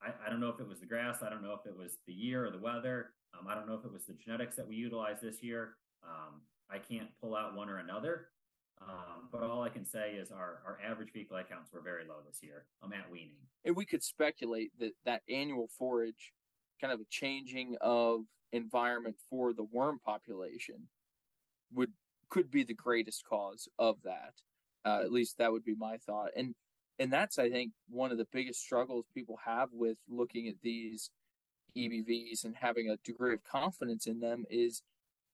I, 0.00 0.12
I 0.26 0.30
don't 0.30 0.40
know 0.40 0.48
if 0.48 0.60
it 0.60 0.68
was 0.68 0.80
the 0.80 0.86
grass. 0.86 1.18
I 1.22 1.28
don't 1.28 1.42
know 1.42 1.52
if 1.52 1.66
it 1.66 1.76
was 1.76 1.98
the 2.06 2.12
year 2.12 2.46
or 2.46 2.50
the 2.50 2.58
weather. 2.58 3.10
Um, 3.38 3.46
I 3.48 3.54
don't 3.54 3.66
know 3.66 3.74
if 3.74 3.84
it 3.84 3.92
was 3.92 4.04
the 4.04 4.14
genetics 4.14 4.56
that 4.56 4.68
we 4.68 4.76
utilized 4.76 5.22
this 5.22 5.42
year. 5.42 5.74
Um, 6.04 6.42
I 6.70 6.78
can't 6.78 7.08
pull 7.20 7.36
out 7.36 7.54
one 7.54 7.68
or 7.68 7.78
another, 7.78 8.28
um, 8.80 9.28
but 9.30 9.42
all 9.42 9.62
I 9.62 9.68
can 9.68 9.84
say 9.84 10.12
is 10.12 10.30
our, 10.30 10.60
our 10.66 10.78
average 10.84 11.10
fecal 11.10 11.38
counts 11.48 11.72
were 11.72 11.80
very 11.80 12.04
low 12.04 12.16
this 12.26 12.42
year 12.42 12.64
um, 12.82 12.92
at 12.92 13.10
weaning. 13.10 13.36
And 13.64 13.76
we 13.76 13.84
could 13.84 14.02
speculate 14.02 14.70
that 14.78 14.92
that 15.04 15.22
annual 15.28 15.68
forage, 15.78 16.32
kind 16.80 16.92
of 16.92 17.00
a 17.00 17.06
changing 17.10 17.76
of 17.80 18.22
environment 18.52 19.16
for 19.30 19.52
the 19.52 19.64
worm 19.64 19.98
population, 20.04 20.88
would 21.72 21.92
could 22.28 22.50
be 22.50 22.64
the 22.64 22.74
greatest 22.74 23.24
cause 23.28 23.68
of 23.78 23.96
that. 24.04 24.32
Uh, 24.84 25.00
at 25.04 25.12
least 25.12 25.38
that 25.38 25.52
would 25.52 25.64
be 25.64 25.76
my 25.76 25.96
thought. 25.98 26.30
And 26.36 26.54
and 26.98 27.12
that's 27.12 27.38
I 27.38 27.50
think 27.50 27.72
one 27.88 28.10
of 28.10 28.18
the 28.18 28.26
biggest 28.32 28.60
struggles 28.60 29.06
people 29.14 29.38
have 29.44 29.68
with 29.72 29.98
looking 30.08 30.48
at 30.48 30.56
these 30.62 31.10
EBVs 31.76 32.44
and 32.44 32.56
having 32.56 32.88
a 32.88 32.96
degree 33.04 33.34
of 33.34 33.44
confidence 33.44 34.06
in 34.06 34.20
them 34.20 34.44
is 34.50 34.82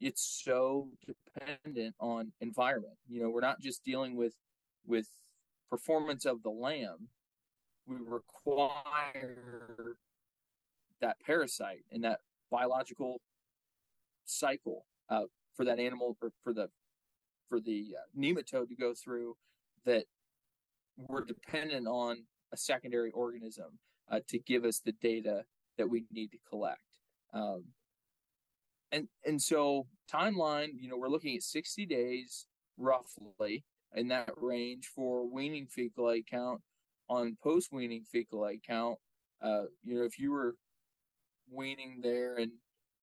it's 0.00 0.42
so 0.44 0.88
dependent 1.06 1.94
on 1.98 2.32
environment. 2.40 2.94
You 3.08 3.22
know, 3.22 3.30
we're 3.30 3.40
not 3.40 3.60
just 3.60 3.84
dealing 3.84 4.16
with 4.16 4.34
with 4.86 5.08
performance 5.70 6.24
of 6.24 6.42
the 6.42 6.50
lamb. 6.50 7.08
We 7.86 7.96
require 7.96 9.96
that 11.00 11.16
parasite 11.24 11.84
and 11.90 12.04
that 12.04 12.20
biological 12.50 13.20
cycle 14.24 14.84
uh, 15.08 15.24
for 15.54 15.64
that 15.64 15.78
animal 15.78 16.16
or 16.20 16.30
for 16.42 16.52
the 16.52 16.68
for 17.48 17.60
the 17.60 17.94
uh, 17.96 18.18
nematode 18.18 18.68
to 18.68 18.76
go 18.76 18.92
through 18.94 19.36
that 19.86 20.04
we're 20.96 21.24
dependent 21.24 21.86
on 21.86 22.24
a 22.52 22.56
secondary 22.56 23.10
organism 23.12 23.78
uh, 24.10 24.20
to 24.28 24.38
give 24.38 24.64
us 24.64 24.80
the 24.84 24.92
data 24.92 25.44
that 25.78 25.88
we 25.88 26.04
need 26.12 26.30
to 26.32 26.38
collect. 26.48 26.80
Um, 27.32 27.64
and 28.92 29.08
and 29.24 29.40
so 29.40 29.86
timeline, 30.12 30.70
you 30.78 30.88
know, 30.88 30.96
we're 30.96 31.08
looking 31.08 31.36
at 31.36 31.42
60 31.42 31.86
days 31.86 32.46
roughly 32.76 33.64
in 33.94 34.08
that 34.08 34.30
range 34.36 34.90
for 34.94 35.26
weaning 35.26 35.66
fecal 35.66 36.10
egg 36.10 36.26
count. 36.30 36.60
On 37.10 37.36
post 37.42 37.72
weaning 37.72 38.04
fecal 38.04 38.44
egg 38.44 38.60
count, 38.66 38.98
uh, 39.40 39.62
you 39.82 39.98
know, 39.98 40.04
if 40.04 40.18
you 40.18 40.30
were 40.30 40.56
weaning 41.50 42.00
there 42.02 42.36
in 42.36 42.52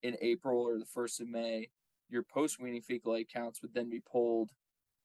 in 0.04 0.16
April 0.22 0.62
or 0.62 0.78
the 0.78 0.86
first 0.86 1.20
of 1.20 1.28
May, 1.28 1.70
your 2.10 2.22
post 2.22 2.60
weaning 2.60 2.82
fecal 2.82 3.16
egg 3.16 3.28
counts 3.34 3.62
would 3.64 3.74
then 3.74 3.90
be 3.90 4.02
pulled, 4.12 4.52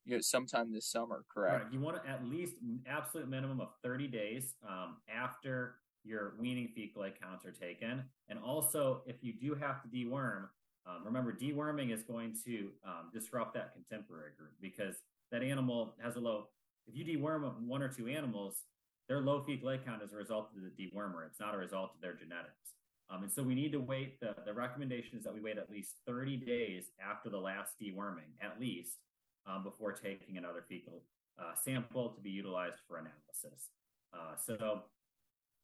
you 0.04 0.14
know, 0.14 0.20
sometime 0.20 0.70
this 0.70 0.86
summer. 0.86 1.24
Correct. 1.32 1.64
Right. 1.64 1.72
You 1.72 1.80
want 1.80 2.02
to 2.02 2.10
at 2.10 2.26
least 2.26 2.56
absolute 2.86 3.28
minimum 3.28 3.60
of 3.60 3.68
30 3.82 4.08
days 4.08 4.54
um, 4.68 4.96
after 5.08 5.76
your 6.04 6.34
weaning 6.38 6.68
fecal 6.74 7.04
counts 7.20 7.44
are 7.44 7.52
taken. 7.52 8.04
And 8.28 8.38
also, 8.38 9.02
if 9.06 9.16
you 9.22 9.32
do 9.32 9.54
have 9.54 9.82
to 9.82 9.88
deworm, 9.88 10.48
um, 10.86 11.04
remember 11.04 11.32
deworming 11.32 11.92
is 11.92 12.02
going 12.02 12.36
to 12.44 12.70
um, 12.84 13.10
disrupt 13.12 13.54
that 13.54 13.74
contemporary 13.74 14.30
group 14.36 14.52
because 14.60 14.96
that 15.30 15.42
animal 15.42 15.94
has 16.02 16.16
a 16.16 16.20
low. 16.20 16.48
If 16.86 16.96
you 16.96 17.04
deworm 17.04 17.60
one 17.60 17.82
or 17.82 17.88
two 17.88 18.08
animals, 18.08 18.64
their 19.08 19.20
low 19.20 19.42
fecal 19.42 19.70
egg 19.70 19.80
count 19.84 20.02
is 20.02 20.12
a 20.12 20.16
result 20.16 20.50
of 20.56 20.62
the 20.62 20.70
dewormer. 20.70 21.26
It's 21.26 21.40
not 21.40 21.54
a 21.54 21.58
result 21.58 21.92
of 21.94 22.00
their 22.00 22.14
genetics. 22.14 22.74
Um, 23.10 23.24
and 23.24 23.32
so 23.32 23.42
we 23.42 23.54
need 23.54 23.72
to 23.72 23.80
wait. 23.80 24.20
The, 24.20 24.34
the 24.46 24.54
recommendation 24.54 25.18
is 25.18 25.24
that 25.24 25.34
we 25.34 25.40
wait 25.40 25.58
at 25.58 25.70
least 25.70 25.96
30 26.06 26.36
days 26.36 26.84
after 27.04 27.28
the 27.28 27.38
last 27.38 27.72
deworming, 27.82 28.30
at 28.40 28.60
least, 28.60 28.98
um, 29.46 29.64
before 29.64 29.92
taking 29.92 30.38
another 30.38 30.64
fecal 30.68 31.02
uh, 31.38 31.54
sample 31.54 32.10
to 32.10 32.20
be 32.20 32.30
utilized 32.30 32.76
for 32.86 32.98
analysis. 32.98 33.70
Uh, 34.14 34.36
so 34.36 34.82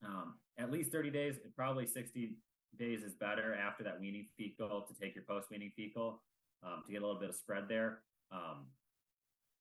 um, 0.04 0.34
at 0.58 0.70
least 0.70 0.92
30 0.92 1.10
days, 1.10 1.36
probably 1.54 1.86
60 1.86 2.36
days 2.78 3.02
is 3.02 3.14
better 3.14 3.54
after 3.54 3.82
that 3.84 4.00
weaning 4.00 4.26
fecal 4.36 4.82
to 4.82 4.94
take 4.94 5.14
your 5.14 5.24
post 5.24 5.50
weaning 5.50 5.72
fecal 5.76 6.22
um, 6.62 6.82
to 6.86 6.92
get 6.92 7.02
a 7.02 7.06
little 7.06 7.20
bit 7.20 7.30
of 7.30 7.34
spread 7.34 7.64
there. 7.68 8.00
Um, 8.30 8.66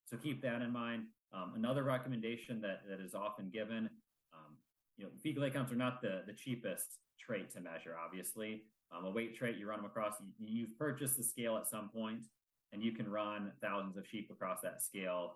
so 0.05 0.17
keep 0.17 0.41
that 0.41 0.61
in 0.61 0.71
mind. 0.71 1.03
Um, 1.33 1.53
another 1.55 1.83
recommendation 1.83 2.61
that, 2.61 2.81
that 2.89 2.99
is 2.99 3.13
often 3.13 3.49
given, 3.49 3.89
um, 4.33 4.55
you 4.97 5.05
know, 5.05 5.11
fecal 5.21 5.43
egg 5.43 5.53
counts 5.53 5.71
are 5.71 5.77
not 5.77 6.01
the, 6.01 6.23
the 6.27 6.33
cheapest 6.33 6.99
trait 7.19 7.51
to 7.53 7.61
measure, 7.61 7.95
obviously. 8.03 8.63
Um, 8.95 9.05
a 9.05 9.09
weight 9.09 9.35
trait, 9.35 9.57
you 9.57 9.67
run 9.67 9.79
them 9.79 9.85
across, 9.85 10.15
you, 10.39 10.47
you've 10.47 10.77
purchased 10.77 11.17
the 11.17 11.23
scale 11.23 11.57
at 11.57 11.67
some 11.67 11.89
point, 11.89 12.25
and 12.71 12.83
you 12.83 12.91
can 12.91 13.09
run 13.09 13.51
thousands 13.61 13.97
of 13.97 14.07
sheep 14.07 14.29
across 14.31 14.61
that 14.61 14.81
scale 14.81 15.35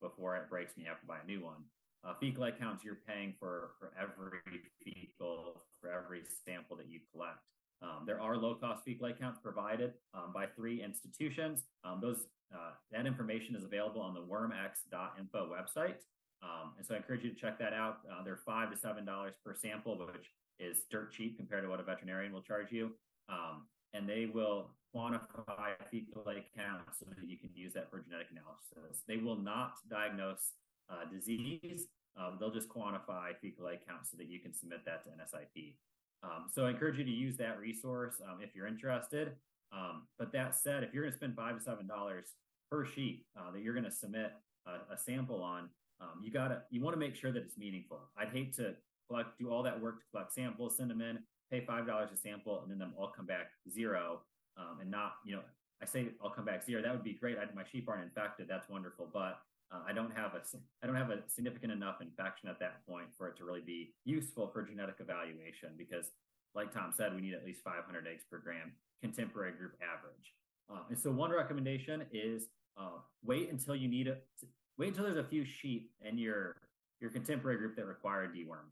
before 0.00 0.36
it 0.36 0.48
breaks 0.50 0.74
and 0.74 0.82
you 0.82 0.88
have 0.88 1.00
to 1.00 1.06
buy 1.06 1.18
a 1.22 1.26
new 1.26 1.42
one. 1.42 1.62
Uh, 2.02 2.14
fecal 2.18 2.44
egg 2.44 2.58
counts, 2.58 2.82
you're 2.82 3.00
paying 3.06 3.34
for, 3.38 3.72
for 3.78 3.92
every 4.00 4.40
fecal, 4.82 5.62
for 5.80 5.90
every 5.90 6.22
sample 6.46 6.76
that 6.76 6.88
you 6.88 7.00
collect. 7.12 7.40
Um, 7.82 8.04
there 8.06 8.20
are 8.20 8.36
low 8.36 8.54
cost 8.54 8.84
fecal 8.84 9.06
egg 9.06 9.18
counts 9.18 9.38
provided 9.42 9.94
um, 10.14 10.32
by 10.34 10.46
three 10.46 10.82
institutions. 10.82 11.64
Um, 11.84 12.00
those 12.00 12.26
uh, 12.54 12.72
that 12.90 13.06
information 13.06 13.54
is 13.54 13.64
available 13.64 14.00
on 14.00 14.12
the 14.12 14.20
wormx.info 14.20 15.48
website. 15.48 15.96
Um, 16.42 16.72
and 16.78 16.86
so 16.86 16.94
I 16.94 16.96
encourage 16.96 17.22
you 17.22 17.30
to 17.30 17.36
check 17.36 17.58
that 17.58 17.72
out. 17.72 17.98
Uh, 18.10 18.24
they're 18.24 18.40
five 18.44 18.70
to 18.70 18.76
seven 18.76 19.04
dollars 19.04 19.34
per 19.44 19.54
sample, 19.54 19.98
which 19.98 20.30
is 20.58 20.82
dirt 20.90 21.12
cheap 21.12 21.36
compared 21.36 21.64
to 21.64 21.70
what 21.70 21.80
a 21.80 21.82
veterinarian 21.82 22.32
will 22.32 22.42
charge 22.42 22.72
you. 22.72 22.92
Um, 23.28 23.66
and 23.92 24.08
they 24.08 24.26
will 24.32 24.70
quantify 24.94 25.74
fecal 25.90 26.28
egg 26.28 26.44
counts 26.56 26.98
so 26.98 27.06
that 27.16 27.28
you 27.28 27.36
can 27.36 27.50
use 27.54 27.72
that 27.74 27.90
for 27.90 28.00
genetic 28.00 28.28
analysis. 28.30 29.02
They 29.06 29.16
will 29.16 29.36
not 29.36 29.74
diagnose 29.88 30.52
uh, 30.90 31.04
disease. 31.10 31.88
Um, 32.18 32.36
they'll 32.38 32.50
just 32.50 32.68
quantify 32.68 33.36
fecal 33.40 33.68
egg 33.68 33.78
counts 33.86 34.10
so 34.10 34.16
that 34.16 34.28
you 34.28 34.40
can 34.40 34.52
submit 34.52 34.80
that 34.84 35.04
to 35.04 35.10
NSIP. 35.10 35.74
Um, 36.22 36.46
so 36.52 36.66
I 36.66 36.70
encourage 36.70 36.98
you 36.98 37.04
to 37.04 37.10
use 37.10 37.36
that 37.38 37.58
resource 37.58 38.20
um, 38.28 38.38
if 38.42 38.54
you're 38.54 38.66
interested. 38.66 39.32
Um, 39.72 40.02
but 40.18 40.32
that 40.32 40.56
said, 40.56 40.82
if 40.82 40.92
you're 40.92 41.04
going 41.04 41.12
to 41.12 41.16
spend 41.16 41.36
five 41.36 41.56
to 41.56 41.62
seven 41.62 41.86
dollars 41.86 42.34
per 42.70 42.84
sheet 42.84 43.24
uh, 43.38 43.52
that 43.52 43.62
you're 43.62 43.74
going 43.74 43.84
to 43.84 43.90
submit 43.90 44.32
a, 44.66 44.92
a, 44.92 44.98
sample 44.98 45.42
on, 45.42 45.68
um, 46.00 46.20
you 46.22 46.30
gotta 46.30 46.62
you 46.70 46.80
want 46.80 46.94
to 46.94 46.98
make 46.98 47.14
sure 47.14 47.30
that 47.30 47.40
it's 47.40 47.56
meaningful. 47.56 48.00
I'd 48.18 48.30
hate 48.30 48.54
to 48.56 48.74
collect 49.08 49.38
do 49.38 49.50
all 49.50 49.62
that 49.62 49.80
work 49.80 50.00
to 50.00 50.06
collect 50.10 50.32
samples, 50.32 50.76
send 50.76 50.90
them 50.90 51.00
in, 51.00 51.20
pay 51.50 51.64
five 51.64 51.86
dollars 51.86 52.10
a 52.12 52.16
sample, 52.16 52.62
and 52.62 52.70
then 52.70 52.78
them 52.78 52.94
all 52.98 53.12
come 53.14 53.26
back 53.26 53.50
zero, 53.70 54.22
um, 54.56 54.80
and 54.80 54.90
not 54.90 55.14
you 55.24 55.36
know 55.36 55.42
I 55.82 55.86
say 55.86 56.08
I'll 56.22 56.30
come 56.30 56.44
back 56.44 56.64
zero. 56.64 56.82
That 56.82 56.92
would 56.92 57.04
be 57.04 57.14
great. 57.14 57.38
I, 57.38 57.44
my 57.54 57.64
sheep 57.70 57.88
aren't 57.88 58.02
infected. 58.02 58.46
That's 58.48 58.68
wonderful, 58.68 59.08
but 59.12 59.38
uh, 59.72 59.80
I 59.86 59.92
don't 59.92 60.16
have 60.16 60.34
a 60.34 60.42
I 60.82 60.86
don't 60.86 60.96
have 60.96 61.10
a 61.10 61.18
significant 61.28 61.72
enough 61.72 62.00
infection 62.00 62.48
at 62.48 62.58
that 62.60 62.84
point 62.86 63.06
for 63.16 63.28
it 63.28 63.36
to 63.38 63.44
really 63.44 63.60
be 63.60 63.94
useful 64.04 64.48
for 64.48 64.62
genetic 64.62 64.96
evaluation 64.98 65.70
because, 65.78 66.10
like 66.54 66.72
Tom 66.72 66.92
said, 66.96 67.14
we 67.14 67.20
need 67.20 67.34
at 67.34 67.44
least 67.44 67.62
500 67.62 68.06
eggs 68.06 68.24
per 68.28 68.38
gram 68.38 68.72
contemporary 69.00 69.52
group 69.52 69.74
average. 69.80 70.34
Um, 70.68 70.82
and 70.90 70.98
so 70.98 71.10
one 71.10 71.30
recommendation 71.30 72.04
is 72.12 72.48
uh, 72.76 72.98
wait 73.24 73.50
until 73.50 73.76
you 73.76 73.88
need 73.88 74.08
it. 74.08 74.24
Wait 74.76 74.88
until 74.88 75.04
there's 75.04 75.16
a 75.16 75.28
few 75.28 75.44
sheep 75.44 75.90
in 76.02 76.18
your 76.18 76.56
your 77.00 77.10
contemporary 77.10 77.58
group 77.58 77.76
that 77.76 77.86
require 77.86 78.26
deworm. 78.26 78.68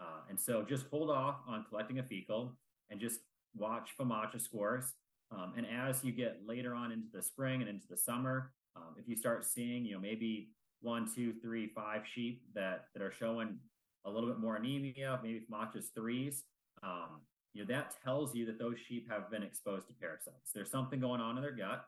Uh, 0.00 0.22
and 0.28 0.38
so 0.38 0.62
just 0.62 0.86
hold 0.90 1.10
off 1.10 1.36
on 1.46 1.64
collecting 1.68 1.98
a 2.00 2.02
fecal 2.02 2.56
and 2.90 3.00
just 3.00 3.20
watch 3.56 3.90
FAMACHA 3.98 4.40
scores. 4.40 4.94
Um, 5.30 5.54
and 5.56 5.66
as 5.66 6.04
you 6.04 6.12
get 6.12 6.40
later 6.46 6.74
on 6.74 6.92
into 6.92 7.06
the 7.12 7.22
spring 7.22 7.60
and 7.60 7.70
into 7.70 7.86
the 7.88 7.96
summer, 7.96 8.52
um, 8.76 8.94
if 8.98 9.08
you 9.08 9.16
start 9.16 9.44
seeing, 9.44 9.84
you 9.84 9.94
know, 9.94 10.00
maybe 10.00 10.50
one, 10.80 11.08
two, 11.12 11.32
three, 11.42 11.68
five 11.68 12.02
sheep 12.12 12.42
that 12.54 12.86
that 12.94 13.02
are 13.02 13.12
showing 13.12 13.58
a 14.04 14.10
little 14.10 14.28
bit 14.28 14.38
more 14.38 14.56
anemia, 14.56 15.20
maybe 15.22 15.40
FAMACHA's 15.50 15.90
threes, 15.94 16.44
um, 16.82 17.20
you 17.54 17.62
know, 17.62 17.66
that 17.72 17.94
tells 18.02 18.34
you 18.34 18.46
that 18.46 18.58
those 18.58 18.76
sheep 18.88 19.08
have 19.10 19.30
been 19.30 19.42
exposed 19.42 19.86
to 19.86 19.92
parasites. 19.94 20.52
There's 20.54 20.70
something 20.70 20.98
going 21.00 21.20
on 21.20 21.36
in 21.36 21.42
their 21.42 21.52
gut, 21.52 21.84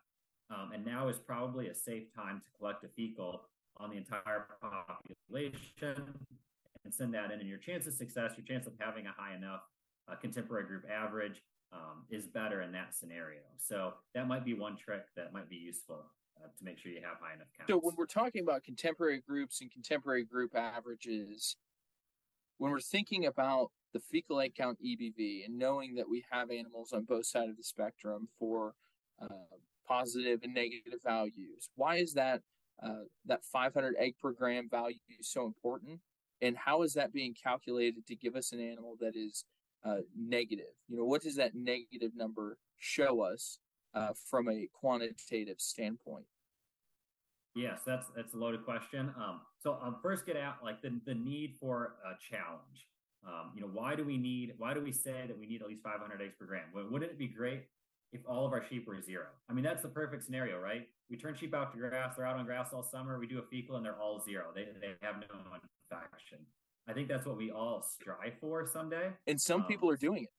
um, 0.51 0.71
and 0.73 0.85
now 0.85 1.09
is 1.09 1.19
probably 1.19 1.69
a 1.69 1.75
safe 1.75 2.05
time 2.15 2.41
to 2.41 2.59
collect 2.59 2.85
a 2.85 2.89
fecal 2.89 3.49
on 3.79 3.91
the 3.91 3.97
entire 3.97 4.47
population 4.61 6.15
and 6.85 6.95
send 6.95 7.15
that 7.15 7.33
in. 7.33 7.41
And 7.41 7.49
your 7.49 7.59
chance 7.59 7.87
of 7.87 7.95
success, 7.95 8.33
your 8.37 8.47
chance 8.47 8.67
of 8.67 8.75
having 8.79 9.07
a 9.07 9.13
high 9.17 9.35
enough 9.35 9.63
uh, 10.11 10.15
contemporary 10.17 10.67
group 10.67 10.85
average 10.89 11.43
um, 11.73 12.05
is 12.11 12.27
better 12.27 12.63
in 12.63 12.71
that 12.73 12.95
scenario. 12.95 13.41
So 13.59 13.95
that 14.15 14.29
might 14.29 14.45
be 14.45 14.55
one 14.55 14.77
trick 14.77 15.03
that 15.17 15.33
might 15.33 15.49
be 15.49 15.57
useful 15.57 16.05
uh, 16.43 16.49
to 16.59 16.65
make 16.65 16.79
sure 16.79 16.93
you 16.93 17.01
have 17.03 17.19
high 17.21 17.35
enough 17.35 17.49
counts. 17.57 17.71
So 17.71 17.79
when 17.79 17.95
we're 17.97 18.07
talking 18.07 18.43
about 18.43 18.65
contemporary 18.65 19.23
groups 19.27 19.61
and 19.61 19.71
contemporary 19.71 20.25
group 20.25 20.55
averages, 20.55 21.57
when 22.59 22.71
we're 22.71 22.81
thinking 22.81 23.27
about 23.27 23.71
the 23.93 24.01
fecal 24.01 24.41
egg 24.41 24.55
count 24.57 24.79
EBV 24.85 25.45
and 25.45 25.59
knowing 25.59 25.95
that 25.95 26.09
we 26.09 26.25
have 26.31 26.51
animals 26.51 26.93
on 26.93 27.05
both 27.05 27.27
sides 27.27 27.51
of 27.51 27.57
the 27.57 27.63
spectrum 27.65 28.29
for 28.39 28.75
uh, 29.21 29.57
positive 29.87 30.41
and 30.43 30.55
negative 30.55 31.01
values, 31.05 31.71
why 31.77 31.97
is 31.97 32.15
that 32.15 32.43
uh, 32.83 33.05
that 33.25 33.45
500 33.45 33.95
egg 33.99 34.15
per 34.21 34.33
gram 34.33 34.69
value 34.69 34.99
so 35.21 35.47
important? 35.47 36.01
And 36.43 36.57
how 36.57 36.83
is 36.83 36.95
that 36.95 37.13
being 37.13 37.35
calculated 37.41 38.07
to 38.07 38.17
give 38.17 38.35
us 38.35 38.53
an 38.53 38.61
animal 38.61 38.97
that 39.01 39.17
is 39.17 39.45
uh, 39.85 39.99
negative? 40.19 40.75
You 40.89 40.99
know, 40.99 41.05
what 41.05 41.23
does 41.23 41.37
that 41.37 41.55
negative 41.55 42.11
number 42.17 42.59
show 42.79 43.21
us 43.21 43.59
uh, 43.95 44.13
from 44.29 44.49
a 44.49 44.69
quantitative 44.73 45.61
standpoint? 45.61 46.25
Yes, 47.55 47.81
that's 47.87 48.07
that's 48.17 48.35
a 48.35 48.37
loaded 48.37 48.65
question. 48.65 49.13
Um, 49.17 49.41
so 49.63 49.79
I'll 49.83 49.99
first 50.03 50.27
get 50.27 50.37
at 50.37 50.57
like 50.63 50.83
the, 50.83 51.01
the 51.07 51.15
need 51.15 51.57
for 51.61 51.95
a 52.05 52.15
challenge. 52.31 52.89
Um, 53.27 53.53
you 53.55 53.63
know, 53.63 53.69
why 53.73 53.95
do 53.95 54.05
we 54.05 54.19
need? 54.19 54.55
Why 54.59 54.75
do 54.75 54.81
we 54.81 54.93
say 54.93 55.25
that 55.27 55.39
we 55.39 55.47
need 55.47 55.63
at 55.63 55.69
least 55.69 55.83
500 55.83 56.21
eggs 56.21 56.35
per 56.39 56.47
gram? 56.47 56.65
Wouldn't 56.75 57.11
it 57.11 57.19
be 57.19 57.29
great 57.29 57.65
if 58.13 58.21
all 58.29 58.45
of 58.45 58.53
our 58.53 58.63
sheep 58.69 58.87
were 58.89 59.01
zero? 59.01 59.27
I 59.49 59.53
mean, 59.53 59.65
that's 59.65 59.83
the 59.83 59.89
perfect 59.89 60.25
scenario, 60.25 60.59
right? 60.59 60.89
We 61.09 61.17
turn 61.17 61.37
sheep 61.37 61.55
out 61.55 61.73
to 61.73 61.79
grass; 61.79 62.17
they're 62.17 62.27
out 62.27 62.37
on 62.37 62.45
grass 62.45 62.71
all 62.73 62.83
summer. 62.83 63.21
We 63.21 63.29
do 63.29 63.39
a 63.39 63.43
fecal, 63.43 63.77
and 63.77 63.85
they're 63.85 64.01
all 64.01 64.21
zero. 64.21 64.47
They 64.55 64.65
they 64.81 64.95
have 65.03 65.17
no 65.17 65.27
infection. 65.93 66.39
I 66.89 66.93
think 66.93 67.09
that's 67.09 67.25
what 67.25 67.37
we 67.37 67.51
all 67.51 67.83
strive 67.83 68.35
for 68.41 68.67
someday. 68.67 69.11
And 69.27 69.41
some 69.41 69.63
um, 69.63 69.67
people 69.67 69.89
are 69.89 69.97
doing 69.97 70.25
it. 70.25 70.31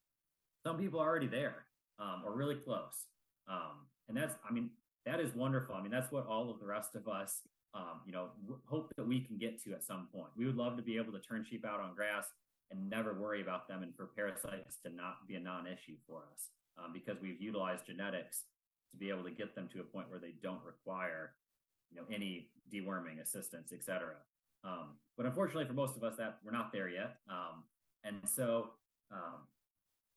Some 0.65 0.77
people 0.77 0.99
are 0.99 1.07
already 1.07 1.27
there, 1.27 1.65
um, 1.97 2.23
or 2.25 2.35
really 2.35 2.55
close. 2.55 3.05
Um, 3.47 3.87
and 4.07 4.17
that's, 4.17 4.35
I 4.47 4.53
mean, 4.53 4.69
that 5.05 5.19
is 5.19 5.35
wonderful. 5.35 5.75
I 5.75 5.81
mean, 5.81 5.91
that's 5.91 6.11
what 6.11 6.25
all 6.27 6.49
of 6.49 6.59
the 6.59 6.65
rest 6.65 6.95
of 6.95 7.07
us, 7.07 7.41
um, 7.73 8.01
you 8.05 8.11
know, 8.11 8.29
hope 8.65 8.91
that 8.97 9.07
we 9.07 9.19
can 9.21 9.37
get 9.37 9.63
to 9.63 9.73
at 9.73 9.83
some 9.83 10.07
point. 10.13 10.29
We 10.35 10.45
would 10.45 10.55
love 10.55 10.77
to 10.77 10.83
be 10.83 10.97
able 10.97 11.13
to 11.13 11.19
turn 11.19 11.45
sheep 11.47 11.65
out 11.65 11.79
on 11.79 11.93
grass 11.95 12.25
and 12.71 12.89
never 12.89 13.13
worry 13.13 13.41
about 13.41 13.67
them, 13.67 13.83
and 13.83 13.95
for 13.95 14.07
parasites 14.07 14.77
to 14.83 14.89
not 14.89 15.27
be 15.27 15.35
a 15.35 15.39
non-issue 15.39 15.97
for 16.07 16.23
us, 16.33 16.49
um, 16.83 16.91
because 16.91 17.21
we've 17.21 17.39
utilized 17.39 17.85
genetics 17.85 18.45
to 18.91 18.97
be 18.97 19.09
able 19.09 19.23
to 19.23 19.29
get 19.29 19.53
them 19.53 19.69
to 19.71 19.81
a 19.81 19.83
point 19.83 20.09
where 20.09 20.17
they 20.17 20.33
don't 20.41 20.63
require, 20.65 21.33
you 21.91 21.97
know, 21.97 22.07
any 22.11 22.49
deworming 22.73 23.21
assistance, 23.21 23.71
et 23.71 23.83
cetera. 23.83 24.15
Um, 24.63 24.97
but 25.15 25.27
unfortunately, 25.27 25.65
for 25.65 25.73
most 25.73 25.95
of 25.95 26.03
us, 26.03 26.15
that 26.17 26.39
we're 26.43 26.51
not 26.51 26.71
there 26.73 26.89
yet, 26.89 27.17
um, 27.29 27.63
and 28.03 28.17
so 28.27 28.71
um, 29.11 29.45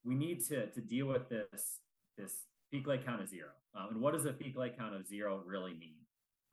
we 0.03 0.15
need 0.15 0.43
to 0.47 0.69
to 0.69 0.81
deal 0.81 1.07
with 1.07 1.29
this 1.29 1.81
this 2.17 2.48
fecal 2.71 2.93
egg 2.93 3.05
count 3.05 3.23
of 3.23 3.29
zero. 3.29 3.49
Um, 3.75 3.89
and 3.91 4.01
what 4.01 4.15
does 4.15 4.25
a 4.25 4.33
fecal 4.33 4.63
egg 4.63 4.77
count 4.77 4.95
of 4.95 5.07
zero 5.07 5.43
really 5.47 5.75
mean? 5.75 5.97